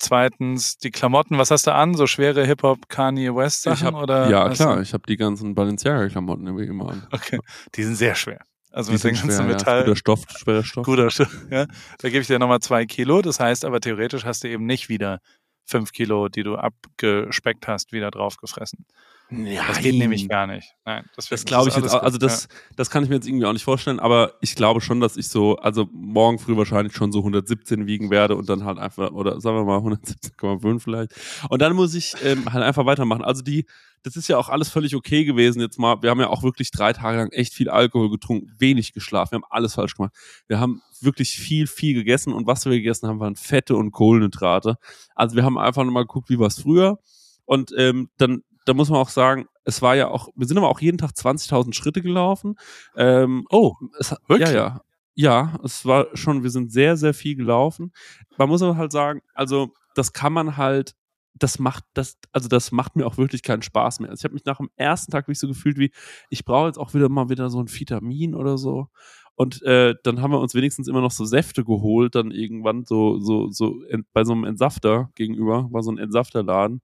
[0.01, 1.95] Zweitens, die Klamotten, was hast du an?
[1.95, 3.87] So schwere Hip-Hop Kanye West Sachen?
[3.87, 7.07] Hab, oder ja, klar, ich habe die ganzen Balenciaga-Klamotten immer an.
[7.13, 7.39] Okay,
[7.77, 8.41] die sind sehr schwer.
[8.77, 9.79] Also mit den ganzen Metall.
[9.79, 10.85] Ja, guter Stoff, schwerer Stoff.
[10.85, 11.65] Guter Stoff, ja.
[11.99, 13.23] Da gebe ich dir nochmal zwei Kilo.
[13.23, 15.21] Das heißt aber theoretisch hast du eben nicht wieder
[15.65, 18.85] fünf Kilo, die du abgespeckt hast, wieder draufgefressen.
[19.31, 19.59] Nein.
[19.67, 20.75] Das geht nämlich gar nicht.
[20.85, 22.59] Nein, das, das glaube ich jetzt, auch, also das, ja.
[22.77, 25.29] das kann ich mir jetzt irgendwie auch nicht vorstellen, aber ich glaube schon, dass ich
[25.29, 29.41] so, also morgen früh wahrscheinlich schon so 117 wiegen werde und dann halt einfach, oder
[29.41, 31.13] sagen wir mal 117,5 vielleicht.
[31.49, 33.25] Und dann muss ich ähm, halt einfach weitermachen.
[33.25, 33.65] Also die,
[34.07, 36.01] das ist ja auch alles völlig okay gewesen jetzt mal.
[36.01, 39.37] Wir haben ja auch wirklich drei Tage lang echt viel Alkohol getrunken, wenig geschlafen, wir
[39.39, 40.15] haben alles falsch gemacht.
[40.47, 44.77] Wir haben wirklich viel, viel gegessen und was wir gegessen haben, waren Fette und Kohlenhydrate.
[45.17, 47.01] Also wir haben einfach nochmal geguckt, wie war es früher.
[47.47, 50.69] Und ähm, dann da muss man auch sagen, es war ja auch, wir sind aber
[50.69, 52.55] auch jeden Tag 20.000 Schritte gelaufen.
[52.97, 54.51] Ähm, oh, es, wirklich?
[54.51, 54.81] Ja, ja.
[55.19, 57.93] Ja, es war schon, wir sind sehr, sehr viel gelaufen.
[58.37, 60.95] Man muss aber halt sagen, also das kann man halt,
[61.39, 64.11] das macht, das, also das macht mir auch wirklich keinen Spaß mehr.
[64.11, 65.93] Also ich habe mich nach dem ersten Tag wirklich so gefühlt wie,
[66.31, 68.89] ich brauche jetzt auch wieder mal wieder so ein Vitamin oder so.
[69.35, 73.19] Und äh, dann haben wir uns wenigstens immer noch so Säfte geholt, dann irgendwann so,
[73.21, 73.77] so, so
[74.15, 76.81] bei so einem Entsafter gegenüber, war so ein Entsafterladen.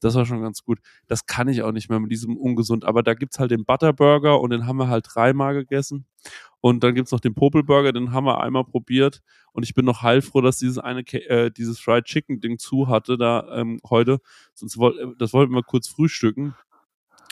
[0.00, 0.80] Das war schon ganz gut.
[1.06, 2.84] Das kann ich auch nicht mehr mit diesem ungesund.
[2.84, 6.04] Aber da gibt es halt den Butterburger und den haben wir halt dreimal gegessen.
[6.64, 9.20] Und dann gibt es noch den Popelburger, den haben wir einmal probiert.
[9.52, 13.18] Und ich bin noch heilfroh, dass dieses eine, äh, dieses Fried Chicken Ding zu hatte
[13.18, 14.18] da ähm, heute.
[14.54, 16.54] Sonst wollt, äh, das wollten wir kurz frühstücken.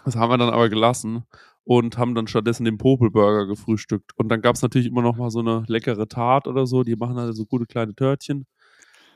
[0.04, 1.24] Das haben wir dann aber gelassen
[1.64, 4.10] und haben dann stattdessen den Popelburger gefrühstückt.
[4.16, 6.82] Und dann gab es natürlich immer noch mal so eine leckere Tat oder so.
[6.82, 8.44] Die machen halt so gute kleine Törtchen.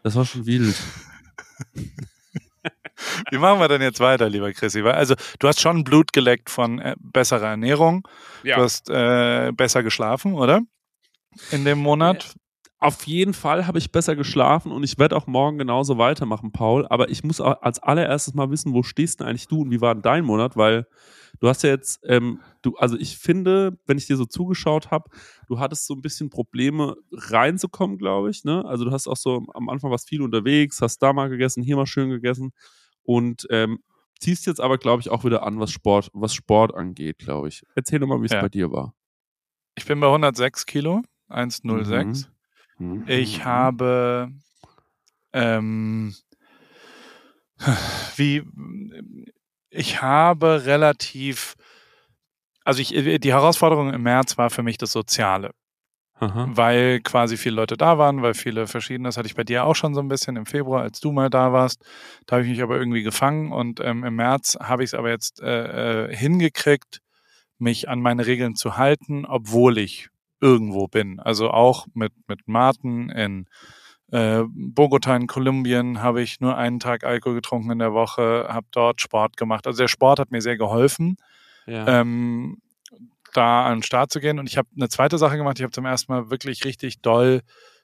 [0.03, 0.83] Das war schon wild.
[3.31, 4.83] Wie machen wir denn jetzt weiter, lieber Chrissy?
[4.83, 8.07] Also, du hast schon Blut geleckt von äh, besserer Ernährung.
[8.43, 8.57] Ja.
[8.57, 10.63] Du hast äh, besser geschlafen, oder?
[11.51, 12.35] In dem Monat?
[12.79, 16.87] Auf jeden Fall habe ich besser geschlafen und ich werde auch morgen genauso weitermachen, Paul.
[16.89, 19.95] Aber ich muss als allererstes mal wissen, wo stehst denn eigentlich du und wie war
[19.95, 20.57] denn dein Monat?
[20.57, 20.87] Weil
[21.41, 25.09] du hast ja jetzt, ähm, du, also ich finde, wenn ich dir so zugeschaut habe,
[25.49, 28.45] du hattest so ein bisschen Probleme reinzukommen, glaube ich.
[28.45, 28.63] Ne?
[28.67, 31.77] Also du hast auch so am Anfang was viel unterwegs, hast da mal gegessen, hier
[31.77, 32.53] mal schön gegessen
[33.07, 33.79] und ähm,
[34.21, 37.65] ziehst jetzt aber, glaube ich, auch wieder an, was Sport, was Sport angeht, glaube ich.
[37.75, 38.43] Erzähl doch mal, wie es ja.
[38.43, 38.95] bei dir war.
[39.77, 42.31] Ich bin bei 106 Kilo, 106.
[42.79, 42.89] Mhm.
[42.89, 43.05] Mhm.
[43.07, 44.31] Ich habe
[45.33, 46.15] ähm,
[48.17, 48.43] wie
[49.71, 51.57] ich habe relativ
[52.65, 55.53] also ich, die Herausforderung im März war für mich das Soziale.
[56.19, 56.49] Aha.
[56.51, 59.77] Weil quasi viele Leute da waren, weil viele verschiedene, das hatte ich bei dir auch
[59.77, 61.85] schon so ein bisschen im Februar, als du mal da warst.
[62.25, 65.11] Da habe ich mich aber irgendwie gefangen und ähm, im März habe ich es aber
[65.11, 67.01] jetzt äh, äh, hingekriegt,
[67.59, 70.09] mich an meine Regeln zu halten, obwohl ich
[70.41, 71.21] irgendwo bin.
[71.21, 73.47] Also auch mit, mit Martin in
[74.11, 78.67] äh, Bogota in Kolumbien habe ich nur einen Tag Alkohol getrunken in der Woche, habe
[78.71, 79.67] dort Sport gemacht.
[79.67, 81.17] Also der Sport hat mir sehr geholfen,
[81.67, 82.01] ja.
[82.01, 82.59] ähm,
[83.37, 84.39] da an den Start zu gehen.
[84.39, 85.59] Und ich habe eine zweite Sache gemacht.
[85.59, 87.43] Ich habe zum ersten Mal wirklich richtig doll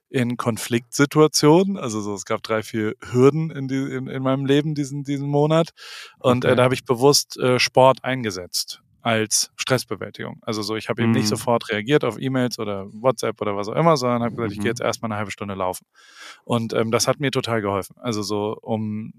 [0.08, 1.78] in Konfliktsituationen.
[1.78, 5.28] Also so, es gab drei, vier Hürden in, die, in, in meinem Leben diesen, diesen
[5.28, 5.70] Monat.
[6.18, 6.52] Und äh, okay.
[6.52, 10.38] äh, da habe ich bewusst äh, Sport eingesetzt als Stressbewältigung.
[10.42, 11.28] Also so, ich habe eben nicht mhm.
[11.28, 14.54] sofort reagiert auf E-Mails oder WhatsApp oder was auch immer, sondern habe gesagt, mhm.
[14.54, 15.86] ich gehe jetzt erstmal eine halbe Stunde laufen.
[16.44, 17.96] Und ähm, das hat mir total geholfen.
[17.98, 19.12] Also so, um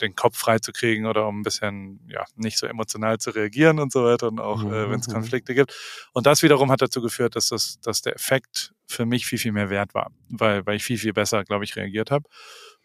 [0.00, 3.78] den Kopf frei zu kriegen oder um ein bisschen ja nicht so emotional zu reagieren
[3.78, 4.72] und so weiter und auch mhm.
[4.72, 5.08] äh, wenn es.
[5.08, 5.74] Konflikte gibt.
[6.12, 9.52] Und das wiederum hat dazu geführt, dass das, dass der Effekt für mich viel viel
[9.52, 12.28] mehr wert war, weil weil ich viel viel besser, glaube ich, reagiert habe.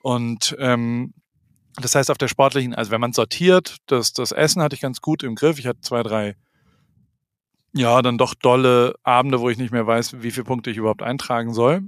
[0.01, 1.13] Und ähm,
[1.81, 5.01] das heißt, auf der sportlichen, also wenn man sortiert, das, das Essen hatte ich ganz
[5.01, 5.59] gut im Griff.
[5.59, 6.35] Ich hatte zwei, drei,
[7.73, 11.03] ja, dann doch dolle Abende, wo ich nicht mehr weiß, wie viele Punkte ich überhaupt
[11.03, 11.83] eintragen soll.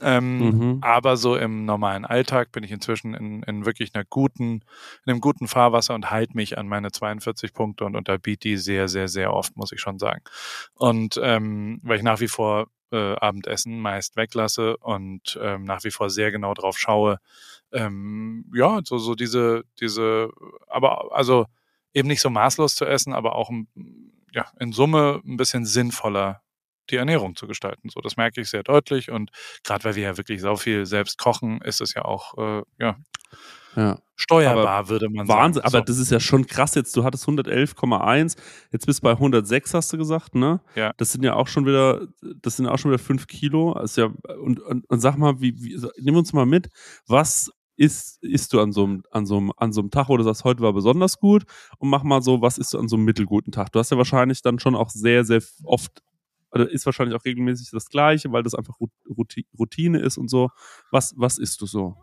[0.00, 0.78] Ähm, mhm.
[0.80, 4.62] Aber so im normalen Alltag bin ich inzwischen in, in wirklich einer guten,
[5.04, 8.88] in einem guten Fahrwasser und halte mich an meine 42 Punkte und unterbiete die sehr,
[8.88, 10.22] sehr, sehr oft, muss ich schon sagen.
[10.74, 15.90] Und ähm, weil ich nach wie vor äh, Abendessen meist weglasse und ähm, nach wie
[15.90, 17.18] vor sehr genau drauf schaue.
[17.72, 20.30] Ähm, ja, so, so diese, diese,
[20.68, 21.46] aber also
[21.92, 23.50] eben nicht so maßlos zu essen, aber auch
[24.32, 26.42] ja, in Summe ein bisschen sinnvoller
[26.90, 27.88] die Ernährung zu gestalten.
[27.88, 29.30] So, das merke ich sehr deutlich und
[29.64, 32.96] gerade weil wir ja wirklich so viel selbst kochen, ist es ja auch äh, ja,
[33.76, 33.98] ja.
[34.16, 35.76] Steuerbar, aber würde man Wahnsinn, sagen.
[35.76, 36.96] aber das ist ja schon krass jetzt.
[36.96, 38.36] Du hattest 111,1,
[38.72, 40.60] jetzt bist du bei 106, hast du gesagt, ne?
[40.74, 40.92] Ja.
[40.96, 42.08] Das sind ja auch schon wieder,
[42.42, 43.72] das sind auch schon wieder fünf Kilo.
[43.72, 44.06] Also ja,
[44.42, 46.68] und, und, und sag mal, wie, wie, nimm uns mal mit,
[47.06, 50.16] was isst, isst du an so, einem, an, so einem, an so einem Tag, wo
[50.16, 51.44] du sagst, heute war besonders gut
[51.78, 53.70] und mach mal so, was isst du an so einem mittelguten Tag?
[53.70, 56.02] Du hast ja wahrscheinlich dann schon auch sehr, sehr oft,
[56.50, 58.76] oder ist wahrscheinlich auch regelmäßig das Gleiche, weil das einfach
[59.58, 60.50] Routine ist und so.
[60.90, 61.96] Was, was isst du so?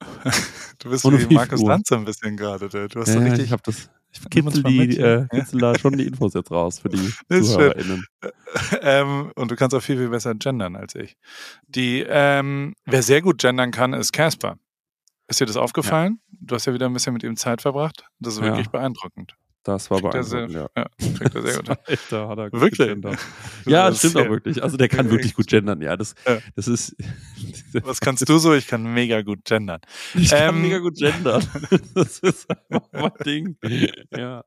[0.78, 2.68] du bist wie Markus Lanze ein bisschen gerade.
[2.68, 3.46] Du hast ja, so richtig.
[3.46, 3.90] Ich habe das.
[4.10, 8.04] Ich kitzel, die, äh, kitzel da schon die Infos jetzt raus für die ZuhörerInnen.
[8.80, 11.18] Ähm, und du kannst auch viel, viel besser gendern als ich.
[11.66, 14.56] Die, ähm, wer sehr gut gendern kann, ist Casper.
[15.26, 16.20] Ist dir das aufgefallen?
[16.30, 16.38] Ja.
[16.40, 18.06] Du hast ja wieder ein bisschen mit ihm Zeit verbracht.
[18.18, 18.72] Das ist wirklich ja.
[18.72, 19.36] beeindruckend.
[19.68, 20.66] Das war beeindruckend, ja.
[20.74, 20.86] ja.
[21.18, 21.68] Kriegt er sehr gut.
[21.68, 22.88] Alter, hat er gut wirklich?
[22.88, 23.18] Gegendert.
[23.66, 24.62] Ja, das stimmt auch wirklich.
[24.62, 25.94] Also der kann wirklich gut gendern, ja.
[25.94, 26.38] Das, ja.
[26.56, 26.96] das ist.
[27.82, 28.54] Was kannst du so?
[28.54, 29.80] Ich kann mega gut gendern.
[30.14, 31.46] Ich ähm, kann mega gut gendern.
[31.94, 33.56] das ist einfach mein Ding.
[34.16, 34.42] Ja.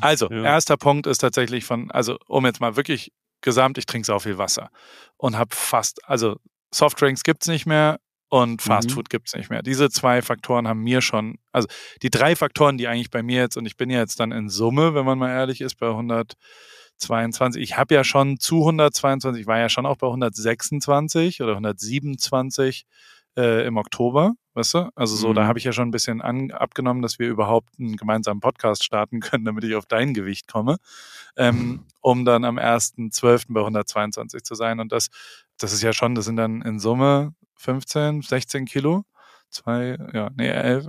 [0.00, 0.42] Also, ja.
[0.42, 4.38] erster Punkt ist tatsächlich von, also um jetzt mal wirklich gesamt, ich trinke sau viel
[4.38, 4.70] Wasser
[5.18, 6.36] und habe fast, also
[6.72, 8.94] Softdrinks gibt's nicht mehr, und Fast mhm.
[8.94, 9.60] Food gibt es nicht mehr.
[9.60, 11.66] Diese zwei Faktoren haben mir schon, also
[12.02, 14.48] die drei Faktoren, die eigentlich bei mir jetzt, und ich bin ja jetzt dann in
[14.48, 19.46] Summe, wenn man mal ehrlich ist, bei 122, ich habe ja schon zu 122, ich
[19.48, 22.86] war ja schon auch bei 126 oder 127
[23.36, 24.90] äh, im Oktober, weißt du?
[24.94, 25.34] Also so, mhm.
[25.34, 28.84] da habe ich ja schon ein bisschen an, abgenommen, dass wir überhaupt einen gemeinsamen Podcast
[28.84, 30.76] starten können, damit ich auf dein Gewicht komme,
[31.36, 33.46] ähm, um dann am 1.12.
[33.48, 34.78] bei 122 zu sein.
[34.78, 35.08] Und das,
[35.58, 39.04] das ist ja schon, das sind dann in Summe 15, 16 Kilo.
[39.50, 40.86] Zwei, ja, nee, 11,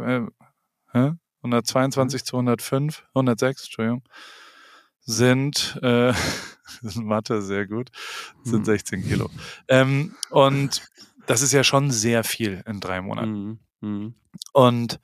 [0.94, 1.12] äh,
[1.44, 2.26] 122 mhm.
[2.26, 4.04] zu 105, 106, Entschuldigung,
[5.02, 6.14] sind, äh,
[6.96, 7.90] Mathe sehr gut,
[8.44, 9.08] sind 16 mhm.
[9.08, 9.30] Kilo.
[9.68, 10.82] Ähm, und
[11.26, 13.60] das ist ja schon sehr viel in drei Monaten.
[13.82, 13.90] Mhm.
[13.90, 14.16] mhm.
[14.54, 15.00] Und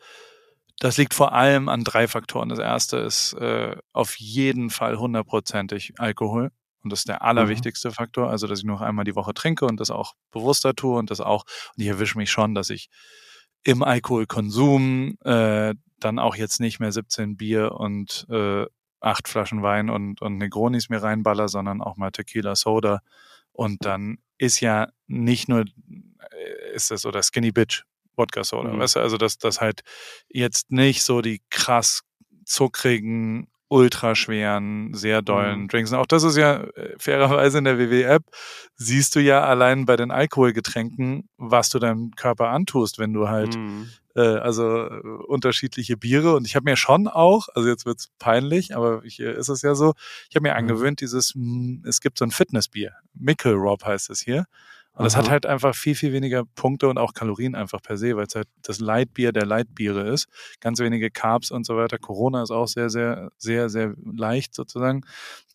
[0.80, 2.50] das liegt vor allem an drei Faktoren.
[2.50, 6.52] Das erste ist äh, auf jeden Fall hundertprozentig Alkohol.
[6.88, 7.28] Und das ist der mhm.
[7.28, 7.94] allerwichtigste mhm.
[7.94, 8.30] Faktor.
[8.30, 11.20] Also, dass ich nur einmal die Woche trinke und das auch bewusster tue und das
[11.20, 11.44] auch,
[11.76, 12.90] und ich erwische mich schon, dass ich
[13.64, 18.66] im Alkoholkonsum äh, dann auch jetzt nicht mehr 17 Bier und äh,
[19.02, 23.02] acht Flaschen Wein und, und Negronis mir reinballer, sondern auch mal Tequila Soda.
[23.52, 25.66] Und dann ist ja nicht nur
[26.74, 27.84] ist das so der Skinny Bitch
[28.16, 28.74] Wodka Soda.
[28.74, 28.80] Mhm.
[28.80, 29.82] Weißt du, also dass das halt
[30.30, 32.02] jetzt nicht so die krass
[32.46, 35.68] zuckrigen, ultraschweren, sehr dollen Mhm.
[35.68, 36.00] Drinks sind.
[36.00, 38.24] Auch das ist ja äh, fairerweise in der WW-App,
[38.76, 43.56] siehst du ja allein bei den Alkoholgetränken, was du deinem Körper antust, wenn du halt
[43.56, 43.90] Mhm.
[44.16, 48.76] äh, also äh, unterschiedliche Biere und ich habe mir schon auch, also jetzt wird's peinlich,
[48.76, 49.94] aber hier ist es ja so,
[50.30, 50.58] ich habe mir Mhm.
[50.60, 54.46] angewöhnt, dieses, mm, es gibt so ein Fitnessbier, Mickel Rob heißt es hier.
[54.98, 55.24] Und das Aha.
[55.24, 58.34] hat halt einfach viel, viel weniger Punkte und auch Kalorien einfach per se, weil es
[58.34, 60.28] halt das Leitbier der Leitbiere ist.
[60.60, 62.00] Ganz wenige Carbs und so weiter.
[62.00, 65.02] Corona ist auch sehr, sehr, sehr, sehr leicht sozusagen.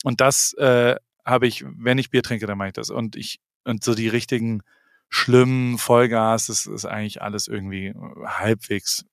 [0.04, 2.90] Und das äh, habe ich, wenn ich Bier trinke, dann mache ich das.
[2.90, 4.62] Und ich, und so die richtigen
[5.08, 9.04] schlimmen Vollgas, das ist eigentlich alles irgendwie äh, halbwegs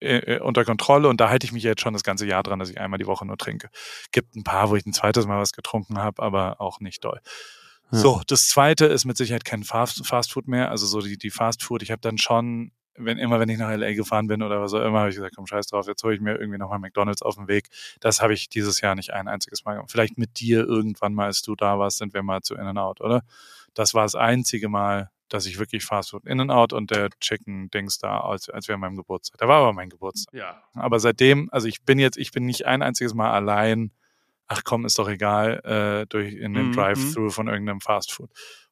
[0.00, 2.58] äh, äh, unter Kontrolle und da halte ich mich jetzt schon das ganze Jahr dran,
[2.58, 3.70] dass ich einmal die Woche nur trinke.
[4.12, 7.20] Gibt ein paar, wo ich ein zweites Mal was getrunken habe, aber auch nicht doll.
[7.92, 7.98] Ja.
[7.98, 11.30] So, das zweite ist mit Sicherheit kein Fast, Fast Food mehr, also so die, die
[11.30, 11.82] Fast Food.
[11.82, 14.84] Ich habe dann schon, wenn immer, wenn ich nach LA gefahren bin oder was auch
[14.84, 17.36] immer, habe ich gesagt, komm, scheiß drauf, jetzt hole ich mir irgendwie nochmal McDonalds auf
[17.36, 17.68] den Weg.
[18.00, 19.90] Das habe ich dieses Jahr nicht ein einziges Mal gemacht.
[19.90, 23.22] Vielleicht mit dir irgendwann mal, als du da warst, sind wir mal zu In-N-Out, oder?
[23.74, 28.20] Das war das einzige Mal, dass ich wirklich Fast Food In-N-Out und der Chicken-Dings da,
[28.20, 29.38] als, als wir an meinem Geburtstag.
[29.38, 30.34] Da war aber mein Geburtstag.
[30.34, 30.62] Ja.
[30.74, 33.92] Aber seitdem, also ich bin jetzt, ich bin nicht ein einziges Mal allein,
[34.50, 38.30] ach komm, ist doch egal, äh, durch in den Mhm, Drive-Thru von irgendeinem Fastfood.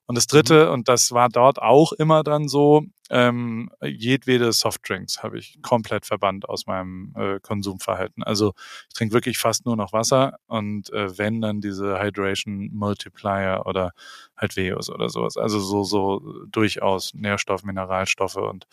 [0.08, 5.38] Und das dritte, und das war dort auch immer dann so, ähm, jedwede Softdrinks habe
[5.38, 8.22] ich komplett verbannt aus meinem äh, Konsumverhalten.
[8.22, 8.54] Also
[8.88, 13.92] ich trinke wirklich fast nur noch Wasser und äh, wenn dann diese Hydration Multiplier oder
[14.34, 15.36] halt Veos oder sowas.
[15.36, 18.66] Also so, so durchaus Nährstoff, Mineralstoffe und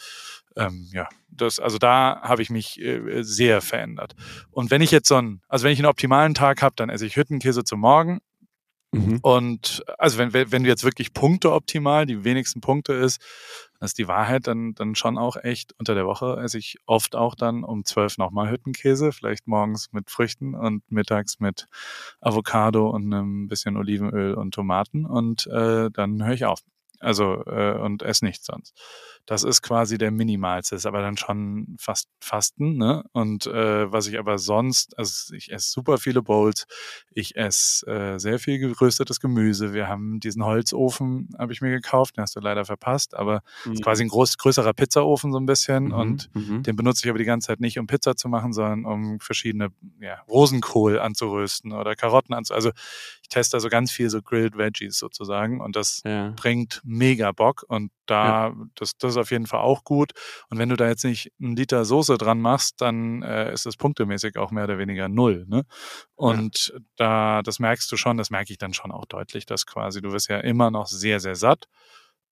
[0.55, 4.15] ähm, ja, das, also da habe ich mich äh, sehr verändert.
[4.51, 7.05] Und wenn ich jetzt so einen, also wenn ich einen optimalen Tag habe, dann esse
[7.05, 8.21] ich Hüttenkäse zum Morgen,
[8.95, 9.19] Mhm.
[9.21, 13.21] und also wenn, wenn du jetzt wirklich Punkte optimal, die wenigsten Punkte ist,
[13.79, 17.15] das ist die Wahrheit, dann, dann schon auch echt unter der Woche esse ich oft
[17.15, 21.67] auch dann um zwölf nochmal Hüttenkäse, vielleicht morgens mit Früchten und mittags mit
[22.21, 26.61] Avocado und einem bisschen Olivenöl und Tomaten und äh, dann höre ich auf.
[27.05, 28.73] Also äh, und esse nichts sonst.
[29.27, 33.03] Das ist quasi der Minimalste, ist aber dann schon fast Fasten, ne?
[33.11, 36.67] Und äh, was ich aber sonst, also ich esse super viele Bowls,
[37.11, 39.73] ich esse äh, sehr viel geröstetes Gemüse.
[39.73, 43.41] Wir haben diesen Holzofen, habe ich mir gekauft, den hast du leider verpasst, aber
[43.71, 45.91] ist quasi ein groß, größerer Pizzaofen so ein bisschen Mhm.
[45.93, 46.61] und Mhm.
[46.63, 49.69] den benutze ich aber die ganze Zeit nicht, um Pizza zu machen, sondern um verschiedene
[50.01, 52.53] ja, Rosenkohl anzurösten oder Karotten anzu.
[52.53, 52.69] Also
[53.23, 56.31] ich teste also ganz viel so Grilled Veggies sozusagen und das ja.
[56.35, 60.11] bringt mega Bock und da, das, das ist auf jeden Fall auch gut.
[60.49, 63.77] Und wenn du da jetzt nicht einen Liter Soße dran machst, dann äh, ist das
[63.77, 65.45] punktemäßig auch mehr oder weniger null.
[65.47, 65.63] Ne?
[66.15, 70.01] Und da, das merkst du schon, das merke ich dann schon auch deutlich, dass quasi
[70.01, 71.65] du wirst ja immer noch sehr, sehr satt.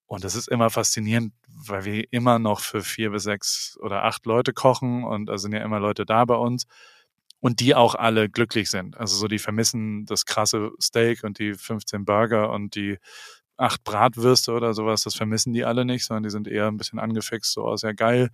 [0.06, 4.26] Und das ist immer faszinierend, weil wir immer noch für vier bis sechs oder acht
[4.26, 6.68] Leute kochen und da sind ja immer Leute da bei uns
[7.44, 8.96] und die auch alle glücklich sind.
[8.98, 13.00] Also so, die vermissen das krasse Steak und die 15 Burger und die
[13.58, 17.00] acht Bratwürste oder sowas, das vermissen die alle nicht, sondern die sind eher ein bisschen
[17.00, 18.30] angefixt, so aus ja geil,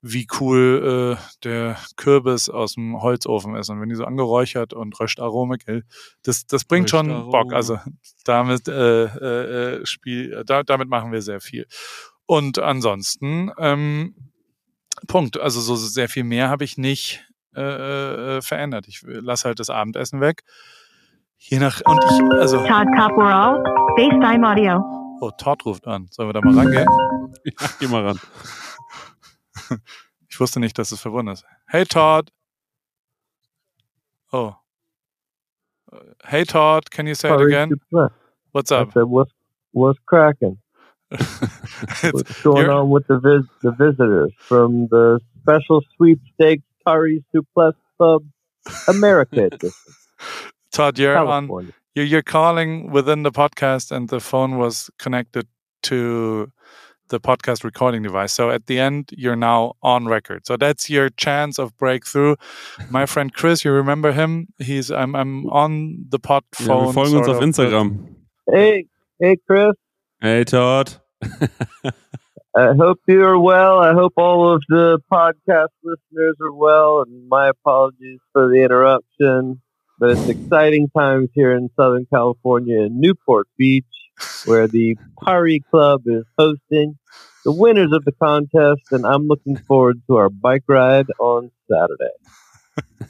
[0.00, 3.68] wie cool äh, der Kürbis aus dem Holzofen ist.
[3.68, 5.84] Und wenn die so angeräuchert und Röstarome, gell,
[6.22, 7.08] das, das bringt schon.
[7.30, 7.52] Bock.
[7.52, 7.78] Also
[8.24, 11.66] damit äh, äh, äh, Spiel, da, damit machen wir sehr viel.
[12.26, 14.14] Und ansonsten, ähm,
[15.06, 15.38] Punkt.
[15.38, 18.86] Also so sehr viel mehr habe ich nicht äh, äh, verändert.
[18.88, 20.42] Ich lasse halt das Abendessen weg.
[21.38, 23.62] Je nach und ich, also Todd Caporal,
[23.96, 24.80] FaceTime Audio.
[25.20, 26.06] Oh, Todd ruft an.
[26.10, 26.86] Sollen wir da mal rangehen?
[27.44, 28.20] Ja, geh mal ran.
[30.30, 31.44] Ich wusste nicht, dass es verbunden ist.
[31.66, 32.30] Hey Todd.
[34.30, 34.52] Oh.
[36.22, 37.72] Hey Todd, can you say it again?
[38.52, 38.92] What's I up?
[38.92, 39.32] said, what's
[39.72, 40.58] what's cracking?
[41.10, 48.22] What's going on with the vis- the visitors from the special sweepstakes Curry Suplex Club
[48.86, 49.70] America edition,
[50.78, 51.72] Todd, you're on.
[51.96, 55.48] You're, you're calling within the podcast, and the phone was connected
[55.82, 56.52] to
[57.08, 58.32] the podcast recording device.
[58.32, 60.46] So at the end, you're now on record.
[60.46, 62.36] So that's your chance of breakthrough.
[62.90, 64.46] My friend Chris, you remember him?
[64.58, 66.86] He's I'm I'm on the pod Ja, phone.
[66.86, 68.14] wir folgen uns auf of, uh, Instagram.
[68.46, 68.86] Hey,
[69.18, 69.74] hey, Chris.
[70.20, 70.94] Hey Todd.
[72.56, 73.80] I hope you are well.
[73.80, 77.02] I hope all of the podcast listeners are well.
[77.02, 79.60] And my apologies for the interruption.
[79.98, 83.84] But it's exciting times here in Southern California in Newport Beach,
[84.44, 86.96] where the Pari Club is hosting
[87.44, 88.82] the winners of the contest.
[88.92, 92.14] And I'm looking forward to our bike ride on Saturday.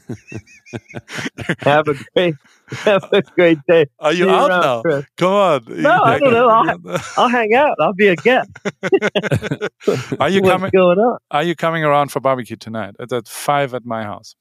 [1.61, 2.35] have a great
[2.71, 3.87] have a great day.
[3.99, 4.83] Are you See out around, now?
[4.83, 5.05] Chris.
[5.17, 5.65] Come on.
[5.69, 6.49] No, I don't know.
[6.49, 7.77] I'll, I'll hang out.
[7.81, 8.51] I'll be a guest.
[10.21, 10.71] Are you What's coming?
[10.75, 11.19] going on?
[11.31, 12.95] Are you coming around for barbecue tonight?
[12.99, 14.37] It's at five at my house.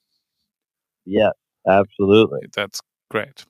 [1.06, 1.34] Yes,
[1.68, 2.48] absolutely.
[2.56, 3.46] That's great.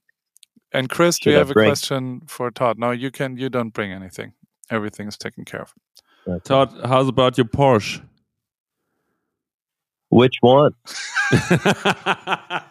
[0.74, 2.78] And Chris, do you I have a question for Todd?
[2.78, 3.38] No, you can.
[3.38, 4.34] You don't bring anything.
[4.70, 5.74] Everything is taken care of.
[6.43, 8.01] Todd, how's about your Porsche?
[10.09, 10.72] Which one?
[11.32, 12.61] I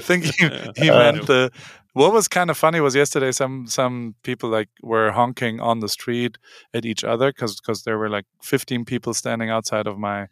[0.00, 1.50] think he, he Uh, meant the.
[1.94, 3.32] What was kind of funny was yesterday.
[3.32, 6.36] Some some people like were honking on the street
[6.74, 10.26] at each other because because there were like 15 people standing outside of my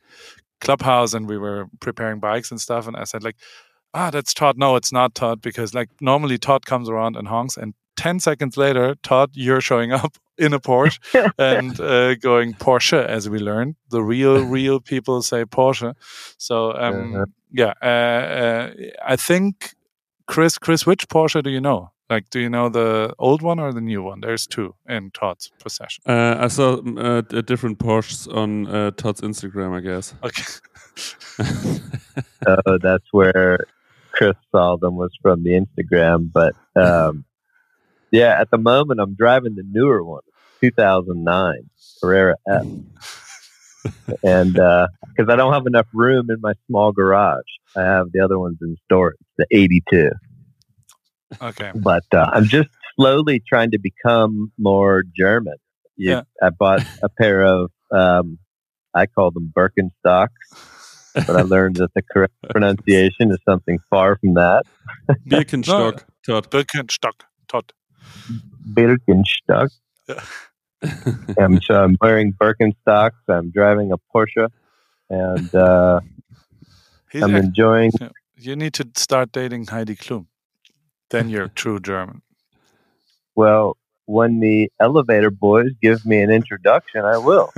[0.65, 2.87] clubhouse and we were preparing bikes and stuff.
[2.89, 3.37] And I said like,
[3.93, 4.57] ah, that's Todd.
[4.59, 8.57] No, it's not Todd because like normally Todd comes around and honks and 10 seconds
[8.57, 10.99] later, Todd, you're showing up in a Porsche
[11.39, 13.77] and uh, going Porsche, as we learned.
[13.91, 15.95] The real, real people say Porsche.
[16.39, 17.25] So, um, Uh-huh.
[17.53, 17.87] yeah, uh,
[18.43, 18.71] uh,
[19.07, 19.75] I think
[20.27, 21.93] Chris, Chris, which Porsche do you know?
[22.11, 24.21] Like, do you know the old one or the new one?
[24.21, 26.05] There's two in Todd's possession.
[26.07, 30.15] Uh, I saw mm, uh, different Porsches on uh, Todd's Instagram, I guess.
[30.25, 31.81] Okay.
[32.47, 33.59] Oh, that's where
[34.13, 36.31] Chris saw them was from the Instagram.
[36.33, 37.25] But um,
[38.13, 40.23] yeah, at the moment, I'm driving the newer one,
[40.61, 41.55] 2009
[42.01, 42.67] Carrera F,
[44.23, 47.43] and because I don't have enough room in my small garage,
[47.77, 50.11] I have the other ones in storage, the 82.
[51.41, 51.71] Okay.
[51.75, 55.57] But uh, I'm just slowly trying to become more German.
[55.97, 56.23] You, Yeah.
[56.43, 58.39] I bought a pair of, um,
[58.95, 60.29] I call them Birkenstocks,
[61.15, 64.65] but I learned that the correct pronunciation is something far from that.
[65.27, 66.51] Birkenstock, Todd.
[66.51, 67.73] Birkenstock, Todd.
[68.73, 69.69] Birkenstock.
[71.41, 73.13] Um, so I'm wearing Birkenstocks.
[73.29, 74.49] I'm driving a Porsche,
[75.09, 76.01] and uh,
[77.11, 77.91] He's I'm act- enjoying.
[78.37, 80.27] you need to start dating Heidi Klum.
[81.11, 82.23] Then you're true German.
[83.35, 83.77] Well,
[84.07, 87.53] when the elevator boys give me an introduction, I will.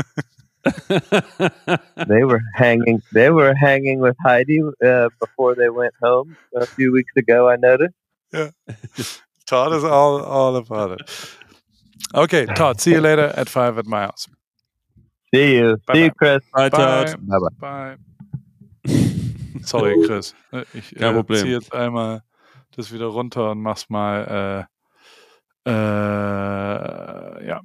[0.88, 3.02] they were hanging.
[3.12, 7.48] They were hanging with Heidi uh, before they went home a few weeks ago.
[7.48, 7.94] I noticed.
[9.46, 11.10] Todd is all all about it.
[12.14, 12.80] Okay, Todd.
[12.80, 14.26] See you later at five at my house.
[15.34, 15.76] See you.
[15.86, 15.98] Bye-bye.
[15.98, 16.42] You, Chris.
[16.52, 17.04] Bye, Bye.
[17.04, 17.28] Todd.
[17.28, 17.96] Bye bye.
[18.86, 18.92] Bye.
[19.62, 20.34] Sorry, Chris.
[20.74, 21.38] Ich Kein äh, Problem.
[21.38, 22.22] zieh jetzt einmal
[22.76, 24.66] das wieder runter und mach's mal
[25.66, 27.60] äh, äh, ja.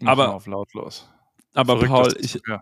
[0.00, 1.08] Mach Aber- auf lautlos.
[1.54, 2.60] Aber Verrückt, Paul, ich, ja.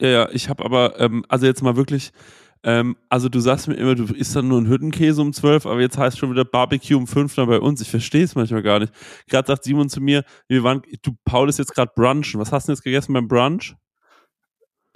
[0.00, 2.12] Ja, ich habe aber, ähm, also jetzt mal wirklich,
[2.62, 5.80] ähm, also du sagst mir immer, du isst dann nur einen Hüttenkäse um 12, aber
[5.80, 7.80] jetzt heißt schon wieder Barbecue um 5 dann bei uns.
[7.80, 8.92] Ich verstehe es manchmal gar nicht.
[9.28, 12.40] Gerade sagt Simon zu mir, wir waren, du, Paul ist jetzt gerade brunchen.
[12.40, 13.74] Was hast du denn jetzt gegessen beim Brunch?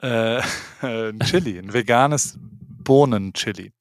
[0.01, 0.41] äh,
[0.83, 3.73] ein Chili, ein veganes Bohnen-Chili.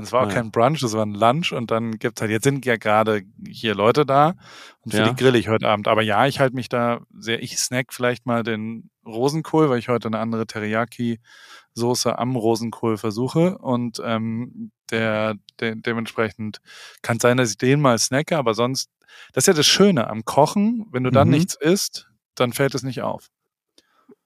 [0.00, 0.34] Und es war auch ja.
[0.34, 3.74] kein Brunch, es war ein Lunch und dann gibt's halt, jetzt sind ja gerade hier
[3.74, 4.32] Leute da
[4.80, 5.08] und für Ja.
[5.10, 5.88] die grill ich heute Abend.
[5.88, 9.88] Aber ja, ich halte mich da sehr, ich snack vielleicht mal den Rosenkohl, weil ich
[9.88, 16.60] heute eine andere Teriyaki-Soße am Rosenkohl versuche und ähm, der, de dementsprechend
[17.02, 18.90] kann es sein, dass ich den mal snacke, aber sonst,
[19.34, 21.34] das ist ja das Schöne am Kochen, wenn du dann Mhm.
[21.34, 23.28] nichts isst, dann fällt es nicht auf.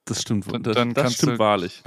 [0.07, 1.82] Das stimmt, Dann- das, dann das kannst stimmt du- wahrlich.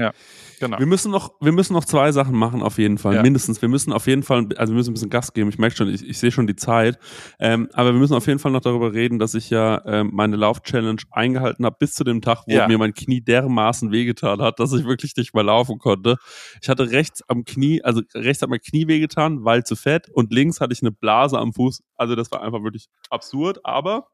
[0.60, 0.80] Genau.
[0.80, 3.22] Wir müssen noch, wir müssen noch zwei Sachen machen auf jeden Fall, Ja.
[3.22, 3.62] mindestens.
[3.62, 5.50] Wir müssen auf jeden Fall, also wir müssen ein bisschen Gas geben.
[5.50, 6.98] Ich merke schon, ich, ich sehe schon die Zeit.
[7.40, 10.36] Ähm, aber wir müssen auf jeden Fall noch darüber reden, dass ich ja ähm, meine
[10.36, 12.68] Lauf-Challenge eingehalten habe bis zu dem Tag, wo Ja.
[12.68, 16.16] mir mein Knie dermaßen wehgetan hat, dass ich wirklich nicht mehr laufen konnte.
[16.60, 20.34] Ich hatte rechts am Knie, also rechts hat mein Knie wehgetan, weil zu fett, und
[20.34, 21.84] links hatte ich eine Blase am Fuß.
[21.96, 24.08] Also das war einfach wirklich absurd, aber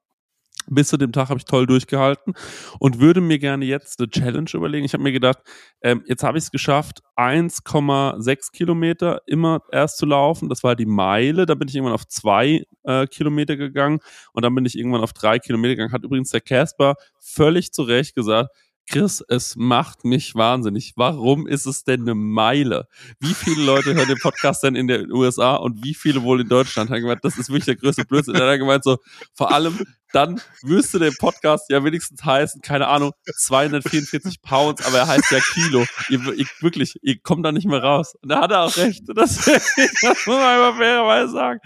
[0.68, 2.34] bis zu dem Tag habe ich toll durchgehalten
[2.80, 4.86] und würde mir gerne jetzt eine Challenge überlegen.
[4.86, 5.40] Ich habe mir gedacht,
[5.82, 10.50] ähm, jetzt habe ich es geschafft, 1,6 Kilometer immer erst zu laufen.
[10.50, 11.46] Das war die Meile.
[11.46, 14.00] Da bin ich irgendwann auf zwei äh, Kilometer gegangen
[14.34, 15.94] und dann bin ich irgendwann auf drei Kilometer gegangen.
[15.94, 18.50] Hat übrigens der Casper völlig zu Recht gesagt,
[18.90, 20.94] Chris, es macht mich wahnsinnig.
[20.98, 22.88] Warum ist es denn eine Meile?
[23.20, 26.50] Wie viele Leute hören den Podcast denn in den USA und wie viele wohl in
[26.50, 26.92] Deutschland?
[27.22, 28.36] Das ist wirklich der größte Blödsinn.
[28.36, 28.98] Er hat gemeint so,
[29.34, 29.80] vor allem
[30.14, 35.40] dann müsste der Podcast ja wenigstens heißen, keine Ahnung, 244 Pounds, aber er heißt ja
[35.40, 35.86] Kilo.
[36.10, 38.16] Ihr, ihr, wirklich, ihr kommt da nicht mehr raus.
[38.22, 39.04] Und da hat er auch recht.
[39.16, 41.60] Das, das muss man einfach fairerweise sagen.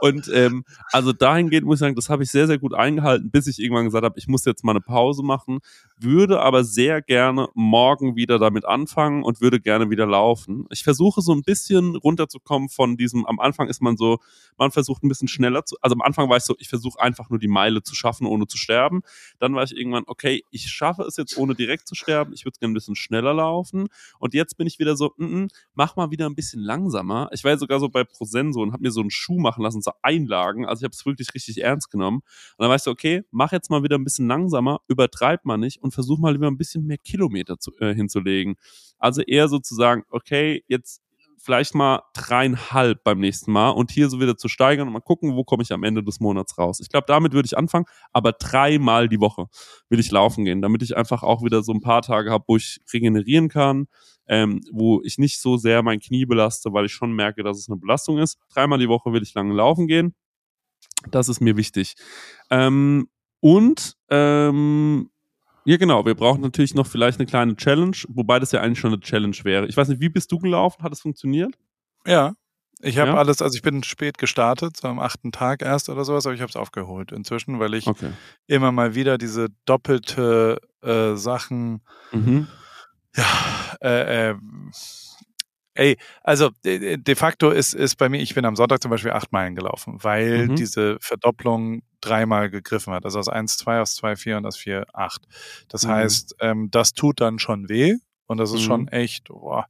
[0.00, 3.46] Und ähm, also dahingehend muss ich sagen, das habe ich sehr, sehr gut eingehalten, bis
[3.46, 5.58] ich irgendwann gesagt habe, ich muss jetzt mal eine Pause machen,
[5.98, 10.66] würde aber sehr gerne morgen wieder damit anfangen und würde gerne wieder laufen.
[10.70, 14.18] Ich versuche so ein bisschen runterzukommen von diesem, am Anfang ist man so,
[14.56, 17.28] man versucht ein bisschen schneller zu, also am Anfang war ich so, ich versuche einfach
[17.28, 19.02] nur die Meile Zu schaffen, ohne zu sterben.
[19.38, 22.32] Dann war ich irgendwann, okay, ich schaffe es jetzt, ohne direkt zu sterben.
[22.32, 23.88] Ich würde gerne ein bisschen schneller laufen.
[24.18, 27.28] Und jetzt bin ich wieder so, mm -mm, mach mal wieder ein bisschen langsamer.
[27.32, 29.82] Ich war ja sogar so bei Prosenso und habe mir so einen Schuh machen lassen,
[29.82, 30.66] so Einlagen.
[30.66, 32.18] Also ich habe es wirklich richtig ernst genommen.
[32.18, 35.82] Und dann weißt du, okay, mach jetzt mal wieder ein bisschen langsamer, übertreib mal nicht
[35.82, 38.56] und versuch mal lieber ein bisschen mehr Kilometer zu, äh, hinzulegen.
[38.98, 41.02] Also eher sozusagen, okay, jetzt
[41.42, 45.34] vielleicht mal dreieinhalb beim nächsten Mal und hier so wieder zu steigern und mal gucken,
[45.34, 46.78] wo komme ich am Ende des Monats raus.
[46.80, 49.46] Ich glaube, damit würde ich anfangen, aber dreimal die Woche
[49.88, 52.56] will ich laufen gehen, damit ich einfach auch wieder so ein paar Tage habe, wo
[52.56, 53.88] ich regenerieren kann,
[54.28, 57.68] ähm, wo ich nicht so sehr mein Knie belaste, weil ich schon merke, dass es
[57.68, 58.38] eine Belastung ist.
[58.54, 60.14] Dreimal die Woche will ich lange laufen gehen.
[61.10, 61.96] Das ist mir wichtig.
[62.50, 63.08] Ähm,
[63.40, 65.10] und ähm,
[65.64, 66.04] ja, genau.
[66.04, 69.36] Wir brauchen natürlich noch vielleicht eine kleine Challenge, wobei das ja eigentlich schon eine Challenge
[69.44, 69.66] wäre.
[69.66, 70.82] Ich weiß nicht, wie bist du gelaufen?
[70.82, 71.54] Hat es funktioniert?
[72.06, 72.34] Ja.
[72.84, 73.16] Ich habe Ja?
[73.16, 76.40] alles, also ich bin spät gestartet, so am achten Tag erst oder sowas, aber ich
[76.40, 78.10] habe es aufgeholt inzwischen, weil ich Okay.
[78.48, 82.48] immer mal wieder diese doppelte äh, Sachen Mhm.
[83.16, 83.24] Ja,
[83.82, 84.34] äh, äh,
[85.74, 89.12] ey, also de, de facto ist, ist bei mir, ich bin am Sonntag zum Beispiel
[89.12, 90.54] acht Meilen gelaufen, weil Mhm.
[90.56, 93.04] diese Verdopplung dreimal gegriffen hat.
[93.04, 95.22] Also aus 1, 2, aus 2, 4 und aus 4, 8.
[95.68, 95.88] Das Mhm.
[95.88, 97.94] heißt, ähm, das tut dann schon weh
[98.26, 98.64] und das ist Mhm.
[98.66, 99.66] schon echt, boah,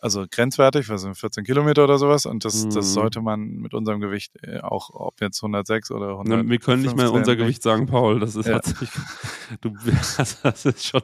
[0.00, 2.72] also grenzwertig, was sind 14 Kilometer oder sowas und das, Mhm.
[2.74, 6.44] das sollte man mit unserem Gewicht äh, auch, ob jetzt 106 oder 100.
[6.44, 7.36] Na, wir können nicht mehr unser.
[7.36, 8.20] Gewicht sagen, Paul.
[8.20, 8.60] Das ist, Ja.
[9.60, 9.76] du,
[10.42, 11.02] das ist schon,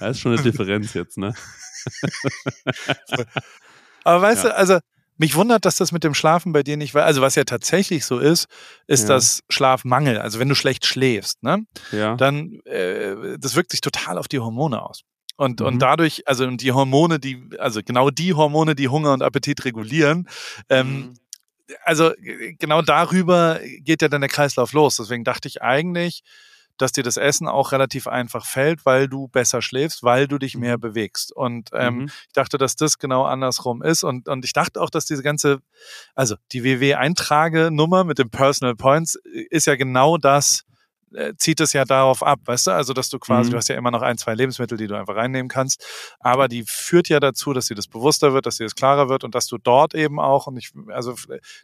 [0.00, 1.36] das ist schon eine Differenz jetzt, ne?
[4.04, 4.50] Aber weißt Ja.
[4.50, 4.78] du, also
[5.20, 7.04] mich wundert, dass das mit dem Schlafen bei dir nicht war.
[7.04, 8.46] Also was ja tatsächlich so ist,
[8.86, 9.16] ist Ja.
[9.16, 10.18] das Schlafmangel.
[10.18, 12.14] Also wenn du schlecht schläfst, ne, Ja.
[12.16, 15.02] dann äh, das wirkt sich total auf die Hormone aus.
[15.36, 15.66] Und, Mhm.
[15.66, 19.64] und dadurch, also und die Hormone, die, also genau die Hormone, die Hunger und Appetit
[19.64, 20.28] regulieren,
[20.68, 21.14] ähm, Mhm.
[21.84, 22.12] also
[22.58, 24.96] genau darüber geht ja dann der Kreislauf los.
[24.96, 26.22] Deswegen dachte ich eigentlich,
[26.78, 30.56] dass dir das Essen auch relativ einfach fällt, weil du besser schläfst, weil du dich
[30.56, 31.32] mehr bewegst.
[31.32, 32.06] Und ähm, Mhm.
[32.06, 34.04] ich dachte, dass das genau andersrum ist.
[34.04, 35.58] Und, und ich dachte auch, dass diese ganze,
[36.14, 40.64] also die WW-Eintragenummer mit den Personal Points äh, ist ja genau das,
[41.14, 42.70] äh, zieht es ja darauf ab, weißt du?
[42.72, 43.52] Also, dass du quasi, Mhm.
[43.52, 45.84] du hast ja immer noch ein, zwei Lebensmittel, die du einfach reinnehmen kannst.
[46.20, 49.24] Aber die führt ja dazu, dass dir das bewusster wird, dass dir das klarer wird
[49.24, 51.14] und dass du dort eben auch, und ich, also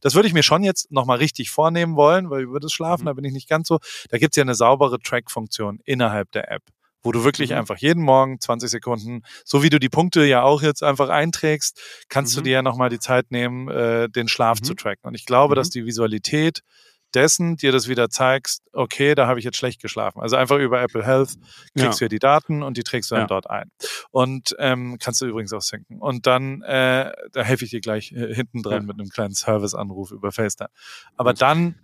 [0.00, 3.06] das würde ich mir schon jetzt nochmal richtig vornehmen wollen, weil über das Schlafen, Mhm.
[3.06, 3.78] da bin ich nicht ganz so.
[4.10, 6.62] Da gibt's ja eine saubere Track-Funktion innerhalb der App
[7.06, 7.56] wo du wirklich Mhm.
[7.58, 11.78] einfach jeden Morgen 20 Sekunden, so wie du die Punkte ja auch jetzt einfach einträgst,
[12.08, 12.44] kannst du Mhm.
[12.44, 14.64] dir ja nochmal die Zeit nehmen, äh, den Schlaf Mhm.
[14.64, 15.06] zu tracken.
[15.06, 15.56] Und ich glaube, Mhm.
[15.56, 16.60] dass die Visualität
[17.14, 20.20] dessen dir das wieder zeigst, okay, da habe ich jetzt schlecht geschlafen.
[20.20, 21.34] Also einfach über Apple Health
[21.76, 23.26] kriegst du ja die Daten und die trägst du dann Ja.
[23.28, 23.70] dort ein.
[24.10, 26.00] Und ähm, kannst du übrigens auch sinken.
[26.00, 28.86] Und dann, äh, da helfe ich dir gleich äh, hinten dran Ja.
[28.86, 30.70] mit einem kleinen Serviceanruf über FaceTime.
[31.16, 31.76] Aber dann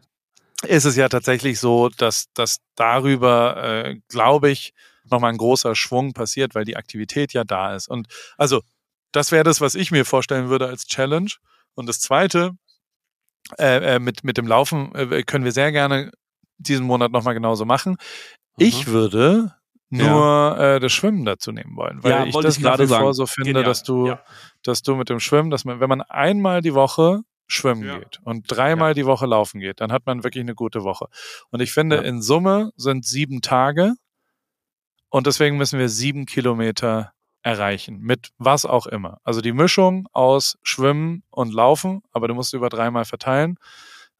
[0.66, 3.56] ist es ja tatsächlich so, dass, dass darüber,
[3.86, 4.72] äh, glaube ich,
[5.10, 7.88] nochmal ein großer Schwung passiert, weil die Aktivität ja da ist.
[7.88, 8.60] Und also,
[9.12, 11.30] das wäre das, was ich mir vorstellen würde als Challenge.
[11.74, 12.52] Und das Zweite,
[13.58, 16.10] äh, äh, mit, mit dem Laufen äh, können wir sehr gerne
[16.58, 17.96] diesen Monat nochmal genauso machen.
[18.58, 19.54] Ich würde
[19.88, 22.94] nur äh, das Schwimmen dazu nehmen wollen, weil Ja, ich das ich nach gerade wie
[22.94, 23.64] vor so finde, Genial.
[23.64, 24.22] dass du, Ja.
[24.62, 27.98] dass du mit dem Schwimmen, dass man, wenn man einmal die Woche schwimmen Ja.
[27.98, 31.06] geht und dreimal die Woche laufen geht, dann hat man wirklich eine gute Woche.
[31.50, 32.02] Und ich finde, Ja.
[32.02, 33.94] in Summe sind sieben Tage
[35.08, 37.12] und deswegen müssen wir sieben Kilometer
[37.42, 39.18] erreichen, mit was auch immer.
[39.24, 43.56] Also die Mischung aus Schwimmen und Laufen, aber du musst über dreimal verteilen,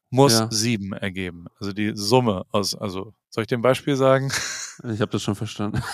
[0.09, 0.47] muss Ja.
[0.51, 1.45] sieben ergeben.
[1.59, 4.31] Also die Summe aus, also soll ich dir ein Beispiel sagen?
[4.91, 5.81] Ich habe das schon verstanden.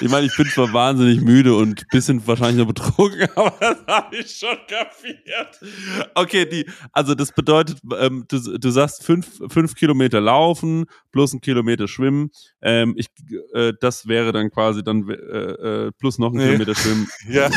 [0.00, 3.78] ich meine, ich bin zwar wahnsinnig müde und ein bisschen wahrscheinlich noch betrunken, aber das
[3.86, 5.58] habe ich schon kapiert.
[6.14, 10.86] Okay, die, also das bedeutet, ähm, du, du sagst fünf, fünf Kilometer laufen
[11.18, 12.30] plus ein Kilometer schwimmen.
[12.62, 13.08] Ähm, ich,
[13.52, 16.46] äh, das wäre dann quasi dann äh, äh, plus noch ein Nee.
[16.46, 17.08] Kilometer schwimmen.
[17.28, 17.50] Ja.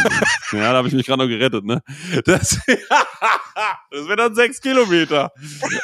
[0.52, 1.82] Ja, da habe ich mich gerade noch gerettet, ne?
[2.26, 2.60] Das,
[3.92, 5.32] das wäre dann sechs Kilometer.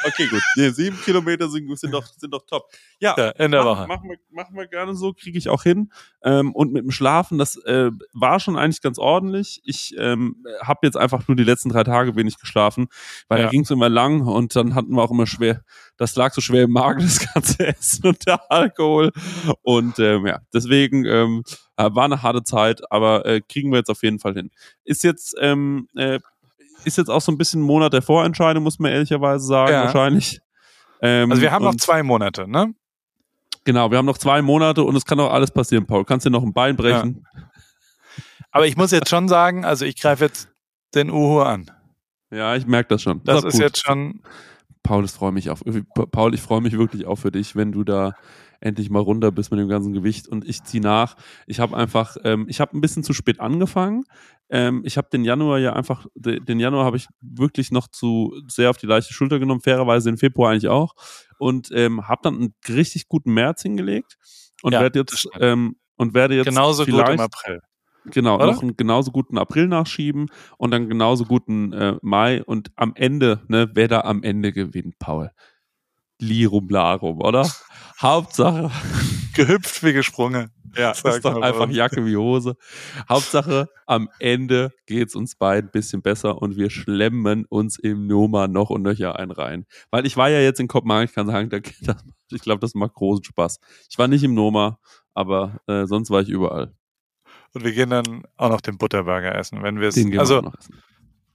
[0.04, 0.42] Okay, gut.
[0.56, 2.64] Nee, sieben Kilometer sind, sind, doch, sind doch top.
[2.98, 3.86] Ja, Ja, in der mach, Woche.
[3.86, 5.90] Machen wir, machen wir gerne so, kriege ich auch hin.
[6.22, 9.60] Ähm, und mit dem Schlafen, das äh, war schon eigentlich ganz ordentlich.
[9.64, 12.88] Ich ähm, habe jetzt einfach nur die letzten drei Tage wenig geschlafen,
[13.28, 13.44] weil Ja.
[13.46, 15.62] da ging es immer lang und dann hatten wir auch immer schwer,
[15.96, 19.12] das lag so schwer im Magen, das ganze Essen und der Alkohol.
[19.62, 21.42] Und ähm, ja, deswegen ähm,
[21.76, 24.50] äh, war eine harte Zeit, aber äh, kriegen wir jetzt auf jeden Fall hin.
[24.84, 26.18] Ist jetzt, ähm, äh,
[26.84, 29.84] ist jetzt auch so ein bisschen ein Monat der Vorentscheidung, muss man ehrlicherweise sagen, Ja.
[29.84, 30.40] wahrscheinlich.
[31.00, 32.74] Ähm, Also wir haben noch zwei Monate, ne?
[33.64, 36.04] Genau, wir haben noch zwei Monate und es kann auch alles passieren, Paul.
[36.04, 37.26] Kannst dir noch ein Bein brechen?
[38.50, 40.48] Aber ich muss jetzt schon sagen, also ich greife jetzt
[40.94, 41.70] den Uhu an.
[42.30, 43.22] Ja, ich merke das schon.
[43.24, 43.62] Das doch ist gut.
[43.62, 44.22] jetzt schon,
[44.88, 45.62] Paul, ich freue mich auf,
[46.12, 48.14] Paul, ich freue mich wirklich auch für dich, wenn du da
[48.60, 51.14] endlich mal runter bist mit dem ganzen Gewicht und ich ziehe nach.
[51.46, 54.04] Ich habe einfach, ähm, ich habe ein bisschen zu spät angefangen.
[54.48, 58.70] Ähm, ich habe den Januar ja einfach, den Januar habe ich wirklich noch zu sehr
[58.70, 60.94] auf die leichte Schulter genommen, fairerweise im Februar eigentlich auch
[61.38, 64.16] und ähm, habe dann einen richtig guten März hingelegt
[64.62, 67.60] und Ja, werde jetzt ähm, und werde jetzt Genauso gut im April.
[68.06, 68.46] Genau, Oder?
[68.46, 73.42] noch einen genauso guten April nachschieben und dann genauso guten äh, Mai und am Ende,
[73.48, 75.30] ne, wer da am Ende gewinnt, Paul.
[76.20, 77.48] Lirum Larum, oder?
[78.00, 78.70] Hauptsache,
[79.34, 80.50] Gehüpft wie gesprungen.
[80.76, 81.68] ja, Sag ist doch einfach.
[81.70, 82.56] Jacke wie Hose.
[83.08, 88.48] Hauptsache, am Ende geht's uns beiden ein bisschen besser und wir schlemmen uns im Noma
[88.48, 89.66] noch und nöcher ein rein.
[89.90, 92.74] Weil ich war ja jetzt in Kopenhagen, ich kann sagen, da, das, ich glaube, das
[92.74, 93.58] macht großen Spaß.
[93.90, 94.78] Ich war nicht im Noma,
[95.14, 96.74] aber äh, sonst war ich überall.
[97.54, 99.96] Und wir gehen dann auch noch den Butterburger essen, wenn wir es.
[100.18, 100.52] Also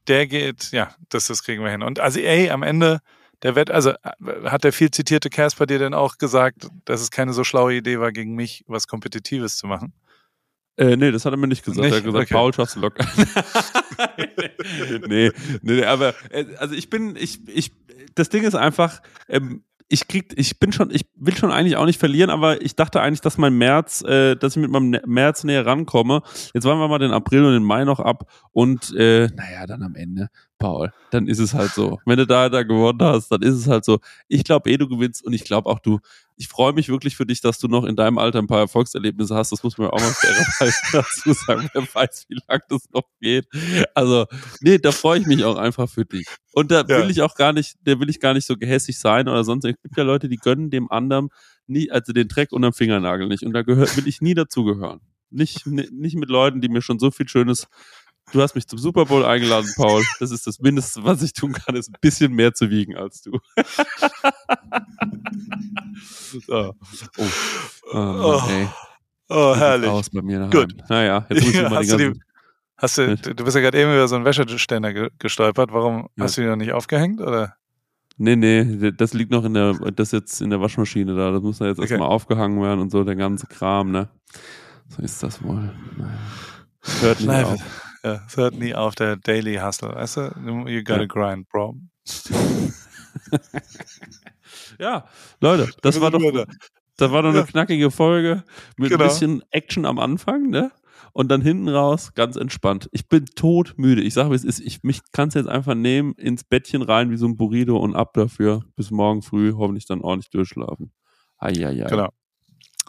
[0.08, 1.82] der geht, ja, das, das kriegen wir hin.
[1.82, 3.00] Und also, ey, am Ende
[3.42, 3.96] der Wett, also äh,
[4.46, 8.00] hat der viel zitierte Casper dir denn auch gesagt, dass es keine so schlaue Idee
[8.00, 9.94] war, gegen mich was Kompetitives zu machen?
[10.76, 11.84] Äh, nee, das hat er mir nicht gesagt.
[11.84, 11.94] Nicht?
[11.94, 12.34] Er hat gesagt, Okay.
[12.34, 13.06] Paul, schaffst du locker.
[15.08, 17.72] nee, nee, nee, aber äh, also ich bin, ich, ich,
[18.16, 19.64] das Ding ist einfach, ähm,
[19.94, 23.00] ich krieg, ich bin schon, ich will schon eigentlich auch nicht verlieren, aber ich dachte
[23.00, 26.24] eigentlich, dass mein März, äh, dass ich mit meinem Ne- März näher rankomme.
[26.56, 29.84] Jetzt wollen wir mal den April und den Mai noch ab und äh, naja, dann
[29.84, 32.00] am Ende, Paul, dann ist es halt so.
[32.06, 34.00] Wenn du da, da gewonnen hast, dann ist es halt so.
[34.28, 36.00] Ich glaube eh, du gewinnst und ich glaube auch du.
[36.36, 39.36] Ich freue mich wirklich für dich, dass du noch in deinem Alter ein paar Erfolgserlebnisse
[39.36, 39.52] hast.
[39.52, 41.70] Das muss man auch mal fairerweise dazu sagen.
[41.74, 43.46] Wer weiß, wie lange das noch geht.
[43.94, 44.26] Also,
[44.62, 46.26] nee, da freue ich mich auch einfach für dich.
[46.54, 46.88] Und da Ja.
[47.02, 49.66] will ich auch gar nicht, da will ich gar nicht so gehässig sein oder sonst.
[49.66, 51.30] Es gibt ja Leute, die gönnen dem anderen
[51.68, 53.44] nie, also den Dreck unterm Fingernagel nicht.
[53.44, 55.02] Und da gehört, will ich nie dazugehören.
[55.30, 57.68] Nicht, ni- nicht mit Leuten, die mir schon so viel Schönes.
[58.34, 60.04] Du hast mich zum Super Bowl eingeladen, Paul.
[60.20, 63.22] Das ist das Mindeste, was ich tun kann, ist ein bisschen mehr zu wiegen als
[63.22, 63.40] du.
[66.48, 66.74] so.
[67.18, 67.24] Oh.
[67.92, 68.70] Oh, Mann, Oh.
[69.30, 69.90] Oh, herrlich.
[69.90, 70.50] Aus bei mir.
[70.52, 70.76] Gut.
[70.90, 72.20] Naja, jetzt muss ich Ja, mal die die-
[72.78, 75.72] Hast du, du bist ja gerade eben über so einen Wäscheständer ge gestolpert.
[75.72, 76.24] Warum Ja.
[76.26, 77.22] hast du die noch nicht aufgehängt?
[77.22, 77.56] Oder?
[78.18, 81.32] Nee, nee, das liegt noch in der, das jetzt in der Waschmaschine da.
[81.32, 81.92] Das muss da jetzt Okay.
[81.92, 84.10] erstmal aufgehangen werden und so, der ganze Kram, ne?
[84.90, 85.72] So ist das wohl.
[85.98, 86.18] Naja.
[87.02, 87.48] Hört nicht Live.
[87.48, 87.62] auf.
[88.04, 89.96] Ja, es hört nie auf der Daily Hustle.
[89.96, 90.22] Weißt du?
[90.68, 91.06] You gotta Ja.
[91.06, 91.76] grind, bro.
[94.80, 95.06] Ja,
[95.40, 96.20] Leute, das war doch,
[96.98, 97.46] das war doch eine Ja.
[97.46, 98.44] knackige Folge
[98.78, 99.04] mit Genau.
[99.04, 100.72] ein bisschen Action am Anfang, ne?
[101.14, 102.90] Und dann hinten raus ganz entspannt.
[102.92, 104.02] Ich bin todmüde.
[104.02, 104.60] Ich sage, es ist.
[104.60, 107.96] Ich mich kann es jetzt einfach nehmen, ins Bettchen rein wie so ein Burrito und
[107.96, 108.64] ab dafür.
[108.76, 110.92] Bis morgen früh hoffentlich dann ordentlich durchschlafen.
[111.38, 111.88] Eieiei.
[111.88, 112.10] Genau.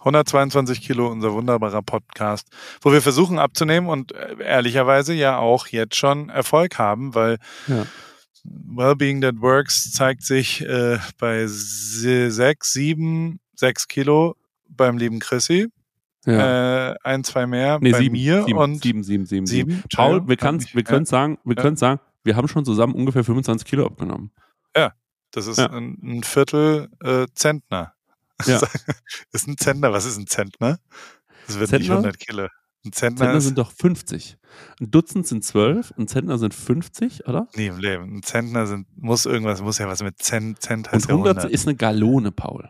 [0.05, 2.49] 122 Kilo, unser wunderbarer Podcast,
[2.83, 7.87] wo wir versuchen abzunehmen und äh, ehrlicherweise ja auch jetzt schon Erfolg haben, weil Ja.
[8.45, 14.37] Wellbeing That Works zeigt sich äh, bei se- sechs, sieben, sechs Kilo
[14.69, 15.69] beim lieben Chrissy,
[16.27, 16.91] Ja.
[16.91, 19.85] äh, ein, zwei mehr Nee, bei sieben, mir sieben, und sieben, sieben, sieben, sieben, sieben.
[19.95, 20.87] Paul, wir, kann's, wir ja.
[20.89, 21.63] können sagen, wir Ja.
[21.63, 24.31] können sagen, wir haben schon zusammen ungefähr 25 Kilo abgenommen.
[25.31, 25.67] das ist Ja.
[25.71, 27.93] ein, ein Viertel äh, Zentner.
[28.47, 28.61] Ja.
[29.32, 30.78] ist ein Zentner, was ist ein Zentner?
[31.47, 31.97] Das wird nicht Zentner?
[31.97, 32.49] 100 Kilo.
[32.85, 34.37] Ein Zentner, Zentner sind doch 50.
[34.78, 37.49] Ein Dutzend sind 12, ein Zentner sind 50, oder?
[37.55, 38.16] Nie im Leben.
[38.16, 41.51] Ein Zentner sind, muss irgendwas, muss ja was mit Cent Und heißt ja 100 100.
[41.51, 42.68] ist eine Gallone, Paul.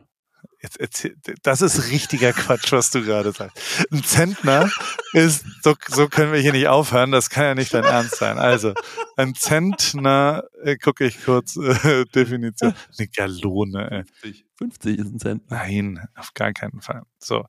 [0.64, 3.86] Jetzt erzähl, das ist richtiger Quatsch, was du gerade sagst.
[3.92, 4.70] Ein Zentner
[5.12, 8.38] ist, so, so können wir hier nicht aufhören, das kann ja nicht dein Ernst sein.
[8.38, 8.72] Also,
[9.18, 12.72] ein Zentner, äh, gucke ich kurz, äh, Definition.
[12.98, 14.04] Eine Gallone, ey.
[14.22, 14.46] 50.
[14.56, 15.56] 50 ist ein Zentner.
[15.58, 17.02] Nein, auf gar keinen Fall.
[17.18, 17.44] So.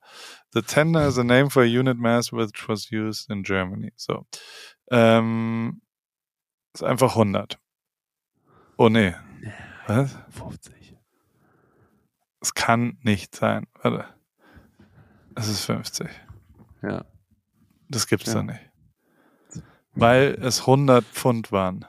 [0.51, 3.93] The Tender is a name for a unit mass which was used in Germany.
[3.95, 4.25] So.
[4.91, 5.81] Ähm,
[6.73, 7.57] ist einfach 100.
[8.75, 9.15] Oh nee.
[9.87, 10.17] Was?
[10.31, 10.84] 50.
[12.45, 13.65] Es kann nicht sein.
[13.81, 14.05] Warte.
[15.33, 16.07] Es ist 50.
[16.83, 17.03] Ja.
[17.89, 18.35] Das gibt's Ja.
[18.35, 18.59] doch nicht.
[19.93, 21.85] Weil es 100 Pfund waren.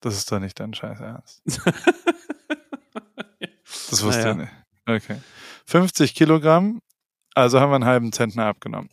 [0.00, 1.42] Das ist doch nicht dein Scheiß Ernst.
[3.90, 4.30] Das wusste Naja.
[4.30, 4.52] ich nicht.
[5.10, 5.20] Okay.
[5.66, 6.80] 50 Kilogramm,
[7.34, 8.88] also haben wir einen halben Zentner abgenommen.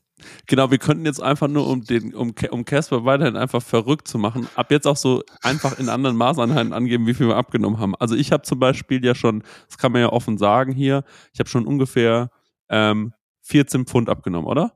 [0.47, 4.07] Genau, wir könnten jetzt einfach nur, um den, um, Ca- um Casper weiterhin einfach verrückt
[4.07, 7.79] zu machen, ab jetzt auch so einfach in anderen Maßeinheiten angeben, wie viel wir abgenommen
[7.79, 7.95] haben.
[7.95, 11.03] Also ich habe zum Beispiel ja schon, das kann man ja offen sagen hier,
[11.33, 12.29] ich habe schon ungefähr
[12.69, 14.71] ähm, 14 Pfund abgenommen, oder?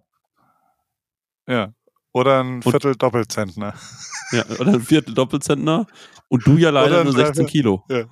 [1.48, 1.74] Ja.
[2.12, 3.74] Oder ein Und- Viertel Doppelzentner.
[4.32, 5.86] Ja, oder ein Viertel Doppelzentner.
[6.28, 7.84] Und du ja leider nur 16 Dreiviertel- Kilo.
[7.90, 8.04] Ja.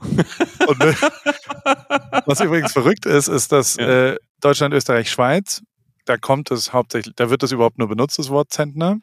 [0.67, 0.93] Und, äh,
[2.25, 4.11] was übrigens verrückt ist, ist, dass Ja.
[4.13, 5.61] äh, Deutschland, Österreich, Schweiz,
[6.07, 8.99] da kommt es hauptsächlich, da wird das überhaupt nur benutzt, das Wort Zentner.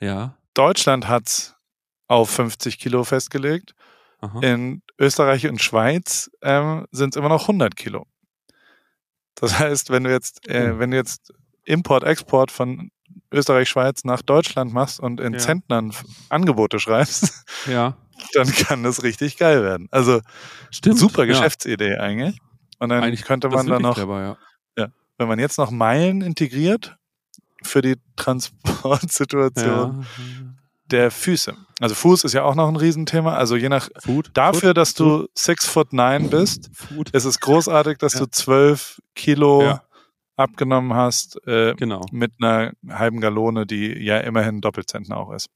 [0.00, 0.36] Ja.
[0.54, 1.54] Deutschland hat's
[2.08, 3.74] auf 50 Kilo festgelegt,
[4.20, 4.40] Aha.
[4.42, 8.06] In Österreich und Schweiz ähm, sind es immer noch 100 Kilo.
[9.34, 11.32] Das heißt, wenn du jetzt, äh, wenn du jetzt
[11.64, 12.90] Import-Export von
[13.32, 15.38] Österreich, Schweiz nach Deutschland machst und in Ja.
[15.38, 15.94] Zentnern
[16.28, 17.96] Angebote schreibst, Ja,
[18.34, 19.88] dann kann das richtig geil werden.
[19.90, 20.20] Also
[20.70, 20.98] stimmt.
[20.98, 21.26] super ja.
[21.26, 22.38] Geschäftsidee eigentlich.
[22.78, 24.36] Und dann Eigentlich könnte man wirklich noch, Clever, ja.
[25.20, 26.96] Wenn man jetzt noch Meilen integriert
[27.62, 30.06] für die Transportsituation Ja.
[30.86, 31.54] der Füße.
[31.80, 33.34] Also Fuß ist ja auch noch ein Riesenthema.
[33.34, 34.30] Also je nach Food.
[34.34, 34.76] dafür, Food?
[34.76, 37.10] dass du six foot nine bist, Food.
[37.10, 38.20] ist es großartig, dass Ja.
[38.20, 39.82] du zwölf Kilo Ja.
[40.36, 42.04] abgenommen hast äh, Genau.
[42.12, 45.48] mit einer halben Gallone, die ja immerhin Doppelzentner auch ist.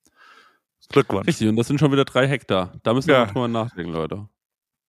[0.91, 1.27] Glückwunsch.
[1.27, 2.75] Richtig, und das sind schon wieder drei Hektar.
[2.83, 3.21] Da müssen wir Ja.
[3.25, 4.29] mal drüber nachdenken, Leute.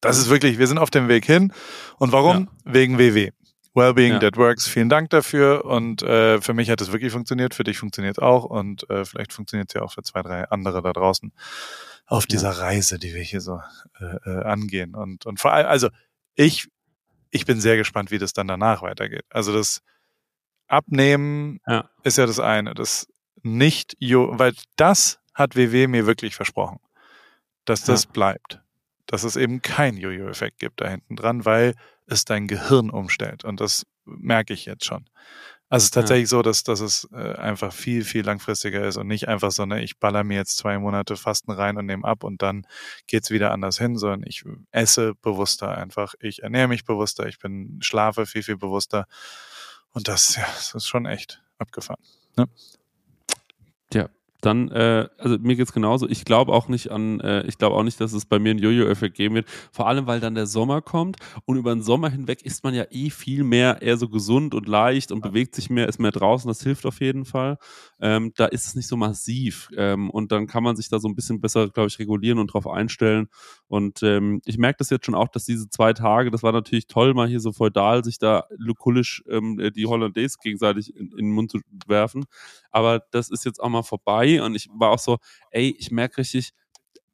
[0.02, 1.52] Das ist wirklich, wir sind auf dem Weg hin.
[1.98, 2.50] Und warum?
[2.66, 3.32] Wegen WW.
[3.76, 4.20] Wellbeing Ja.
[4.20, 4.68] That Works.
[4.68, 5.66] Vielen Dank dafür.
[5.66, 7.54] Und äh, für mich hat es wirklich funktioniert.
[7.54, 8.46] Für dich funktioniert es auch.
[8.46, 11.32] Und äh, vielleicht funktioniert es ja auch für zwei, drei andere da draußen
[12.08, 12.28] auf Ja.
[12.28, 13.62] dieser Reise, die wir hier so
[14.00, 14.96] äh, äh, angehen.
[14.96, 15.90] Und, und vor allem, also
[16.36, 16.68] ich,
[17.32, 19.26] ich bin sehr gespannt, wie das dann danach weitergeht.
[19.30, 19.82] Also das
[20.68, 21.90] Abnehmen Ja.
[22.04, 22.74] ist ja das eine.
[22.74, 23.08] Das
[23.44, 26.80] nicht, weil das hat WW mir wirklich versprochen,
[27.66, 28.62] dass das bleibt.
[29.06, 31.76] Dass es eben keinen Jojo-Effekt gibt da hinten dran, weil
[32.08, 33.44] es dein Gehirn umstellt.
[33.44, 35.06] Und das merke ich jetzt schon.
[35.68, 36.02] Also es ist Ja.
[36.02, 39.66] tatsächlich so, dass, dass es äh, einfach viel, viel langfristiger ist und nicht einfach so,
[39.66, 42.68] ne, ich baller mir jetzt zwei Monate Fasten rein und nehme ab und dann
[43.08, 46.14] geht's wieder anders hin, sondern ich esse bewusster einfach.
[46.20, 49.08] Ich ernähre mich bewusster, ich bin, schlafe viel, viel bewusster.
[49.90, 52.02] Und das, ja, das ist schon echt abgefahren.
[54.46, 56.08] Dann, äh, also mir geht's genauso.
[56.08, 58.60] Ich glaube auch nicht an, äh, ich glaube auch nicht, dass es bei mir einen
[58.60, 59.48] Jojo-Effekt geben wird.
[59.72, 62.86] Vor allem, weil dann der Sommer kommt und über den Sommer hinweg ist man ja
[62.92, 66.48] eh viel mehr eher so gesund und leicht und bewegt sich mehr, ist mehr draußen.
[66.48, 67.58] Das hilft auf jeden Fall.
[68.00, 71.08] Ähm, da ist es nicht so massiv ähm, und dann kann man sich da so
[71.08, 73.28] ein bisschen besser, glaube ich, regulieren und drauf einstellen.
[73.68, 76.88] Und ähm, ich merke das jetzt schon auch, dass diese zwei Tage, das war natürlich
[76.88, 81.32] toll, mal hier so feudal sich da lukullisch ähm, die Hollandaise gegenseitig in, in den
[81.32, 82.26] Mund zu werfen.
[82.72, 85.18] Aber das ist jetzt auch mal vorbei und ich war auch so,
[85.52, 86.52] ey, ich merke richtig,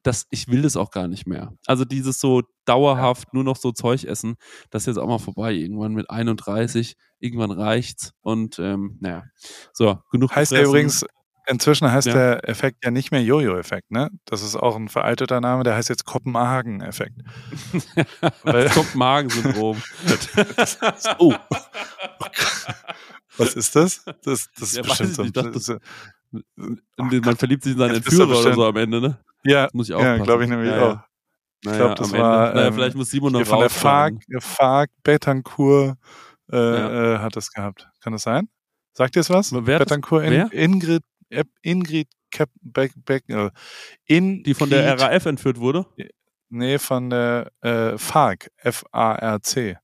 [0.02, 1.52] dass ich will das auch gar nicht mehr.
[1.66, 4.34] Also dieses so dauerhaft nur noch so Zeug essen,
[4.70, 5.52] das ist jetzt auch mal vorbei.
[5.52, 9.24] Irgendwann mit 31, irgendwann reicht's und ähm, naja,
[9.72, 10.34] so genug.
[10.34, 10.70] Heißt ja gefressen.
[10.72, 11.06] übrigens,
[11.46, 12.14] inzwischen heißt Ja.
[12.14, 14.10] der Effekt ja nicht mehr Jojo-Effekt, ne?
[14.24, 17.20] Das ist auch ein veralteter Name, der heißt jetzt Kopenhagen-Effekt.
[18.74, 19.80] Kopenhagen-Syndrom.
[21.18, 21.34] oh.
[23.38, 24.04] Was ist das?
[24.24, 25.22] Das, das ist Ja, weiß bestimmt so.
[25.22, 25.36] nicht.
[25.36, 25.72] Dachte, das,
[26.32, 26.42] das-
[26.96, 29.18] Man verliebt sich in seinen Jetzt Entführer oder so am Ende, ne?
[29.44, 30.22] ja, Das muss ich ja aufpassen.
[30.24, 30.92] glaube ich nämlich Ja, ja.
[30.92, 30.98] auch.
[31.64, 32.26] Naja, glaub, das am Ende.
[32.26, 33.70] war, naja, ähm, vielleicht muss Simon noch von der.
[33.70, 35.96] FARC, FARC Betancourt
[36.50, 37.14] äh, Ja.
[37.14, 37.88] äh, hat das gehabt.
[38.00, 38.48] Kann das sein?
[38.94, 39.52] Sagt ihr es was?
[39.52, 40.52] Wer Betancourt, in, wer?
[40.52, 43.50] Ingrid, äh, Ingrid Kep, Beck, Beck, äh,
[44.06, 45.86] in Die von der RAF entführt wurde?
[46.48, 49.76] Nee, von der äh, FARC, F-A-R-C.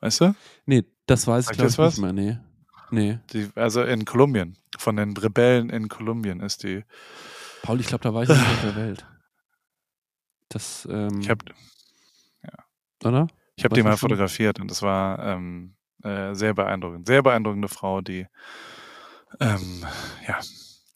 [0.00, 0.34] Weißt du?
[0.66, 1.94] Nee, das weiß ich Sagt glaube das ich was?
[1.98, 2.38] nicht mehr, nee.
[2.94, 3.18] Nee.
[3.32, 4.56] Die, also in Kolumbien.
[4.78, 6.84] Von den Rebellen in Kolumbien ist die.
[7.62, 9.06] Paul, ich glaube, da war ich nicht auf der Welt.
[10.48, 11.44] Das, ähm, Ich habe
[13.04, 13.26] oder?
[13.56, 17.06] ich hab Was die mal fotografiert und das war ähm, äh, sehr beeindruckend.
[17.06, 18.26] Sehr beeindruckende Frau, die
[19.40, 19.84] ähm,
[20.26, 20.38] ja.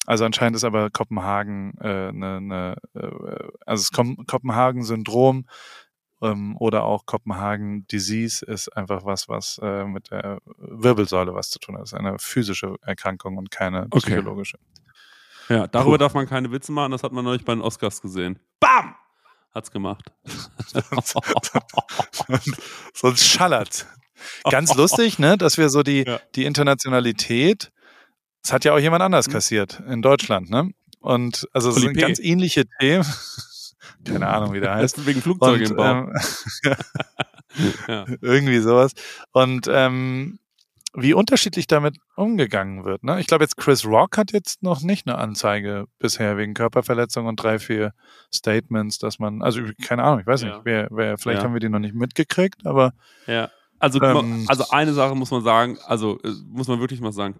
[0.06, 3.10] Also anscheinend ist aber Kopenhagen äh, ne, ne, äh,
[3.66, 3.90] also das
[4.26, 5.46] Kopenhagen-Syndrom
[6.22, 11.58] ähm, oder auch Kopenhagen Disease ist einfach was, was äh, mit der Wirbelsäule was zu
[11.58, 11.82] tun hat.
[11.82, 13.98] Das ist eine physische Erkrankung und keine Okay.
[14.00, 14.58] psychologische.
[15.48, 15.98] Ja, darüber Puh.
[15.98, 18.38] darf man keine Witze machen, das hat man neulich bei den Oscars gesehen.
[18.60, 18.94] Bam!
[19.54, 20.12] Hat's gemacht.
[22.94, 23.86] Sonst schallert.
[24.50, 26.20] Ganz lustig, ne, dass wir so die, Ja.
[26.34, 27.70] die Internationalität,
[28.42, 29.32] das hat ja auch jemand anders Mhm.
[29.32, 30.70] kassiert in Deutschland, ne?
[31.00, 33.04] Und also es sind ganz ähnliche Themen.
[34.04, 35.06] Keine Ahnung, wie der heißt.
[35.06, 35.84] Wegen Flugzeuge Und, im Bau.
[35.84, 36.12] ähm,
[37.88, 38.06] ja.
[38.20, 38.92] irgendwie sowas.
[39.32, 40.38] Und ähm,
[40.94, 43.04] wie unterschiedlich damit umgegangen wird.
[43.04, 43.20] Ne?
[43.20, 47.36] Ich glaube, jetzt Chris Rock hat jetzt noch nicht eine Anzeige bisher wegen Körperverletzung und
[47.42, 47.92] drei, vier
[48.34, 50.48] Statements, dass man, also keine Ahnung, ich weiß Ja.
[50.48, 51.44] nicht, wer, wer, vielleicht Ja.
[51.44, 52.92] haben wir die noch nicht mitgekriegt, aber
[53.26, 53.50] Ja.
[53.80, 57.38] Also, Ähm, also eine Sache muss man sagen, also äh, muss man wirklich mal sagen,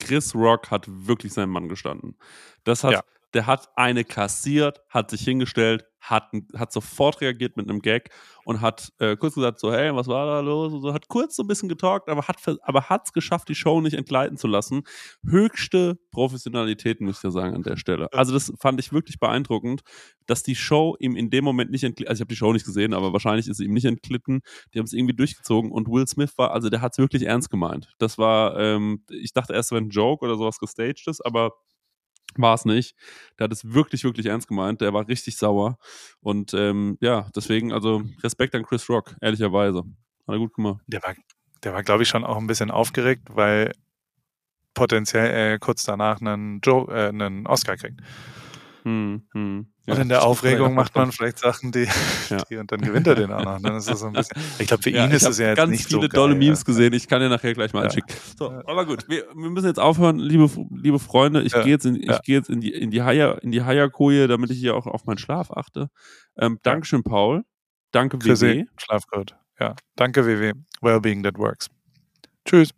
[0.00, 2.16] Chris Rock hat wirklich seinen Mann gestanden.
[2.64, 3.02] Das hat, Ja.
[3.34, 8.10] Der hat eine kassiert, hat sich hingestellt, hat, hat sofort reagiert mit einem Gag
[8.44, 10.72] und hat äh, kurz gesagt so, hey, was war da los?
[10.72, 13.80] Und so, hat kurz so ein bisschen getalkt, aber hat aber hat's geschafft, die Show
[13.80, 14.84] nicht entgleiten zu lassen.
[15.28, 18.08] Höchste Professionalität, muss ich ja sagen, an der Stelle.
[18.12, 19.82] Also das fand ich wirklich beeindruckend,
[20.26, 22.66] dass die Show ihm in dem Moment nicht entglitten, also ich habe die Show nicht
[22.66, 24.42] gesehen, aber wahrscheinlich ist sie ihm nicht entglitten.
[24.72, 27.50] Die haben es irgendwie durchgezogen und Will Smith war, also der hat es wirklich ernst
[27.50, 27.92] gemeint.
[27.98, 31.52] Das war, ähm, ich dachte erst, wäre ein Joke oder sowas gestaged ist, aber
[32.34, 32.94] War es nicht.
[33.38, 34.80] Der hat es wirklich, wirklich ernst gemeint.
[34.80, 35.78] Der war richtig sauer.
[36.20, 39.78] Und ähm, ja, deswegen, also Respekt an Chris Rock, ehrlicherweise.
[39.78, 40.82] Hat er gut gemacht.
[40.86, 41.14] Der war,
[41.62, 43.72] der war, glaube ich, schon auch ein bisschen aufgeregt, weil
[44.74, 48.00] potenziell äh, kurz danach einen, Joe, äh, einen Oscar kriegt.
[48.86, 49.66] Hm, hm.
[49.86, 51.88] Ja, und in der Aufregung macht man vielleicht Sachen, die,
[52.30, 52.36] Ja.
[52.48, 53.60] die und dann gewinnt er den auch noch.
[53.60, 54.36] Dann ist das so ein bisschen.
[54.60, 56.60] Ich glaube, für ihn ist es ja jetzt ganz nicht viele so dolle geil, Memes
[56.60, 56.64] ja.
[56.66, 56.92] gesehen.
[56.92, 57.84] Ich kann dir nachher gleich mal Ja.
[57.86, 58.14] einschicken.
[58.38, 61.42] So, aber gut, wir, wir müssen jetzt aufhören, liebe, liebe Freunde.
[61.42, 64.28] Ich gehe jetzt in, ich gehe jetzt in die in die Haier in die Haierkoje,
[64.28, 65.88] damit ich hier auch auf meinen Schlaf achte.
[66.38, 67.42] Ähm, Dankeschön, Paul.
[67.90, 68.66] Danke, WW.
[68.76, 69.34] Schlaf gut.
[69.58, 69.74] Ja.
[69.96, 70.52] Danke, WW.
[70.80, 71.68] Wellbeing that works.
[72.44, 72.70] Tschüss.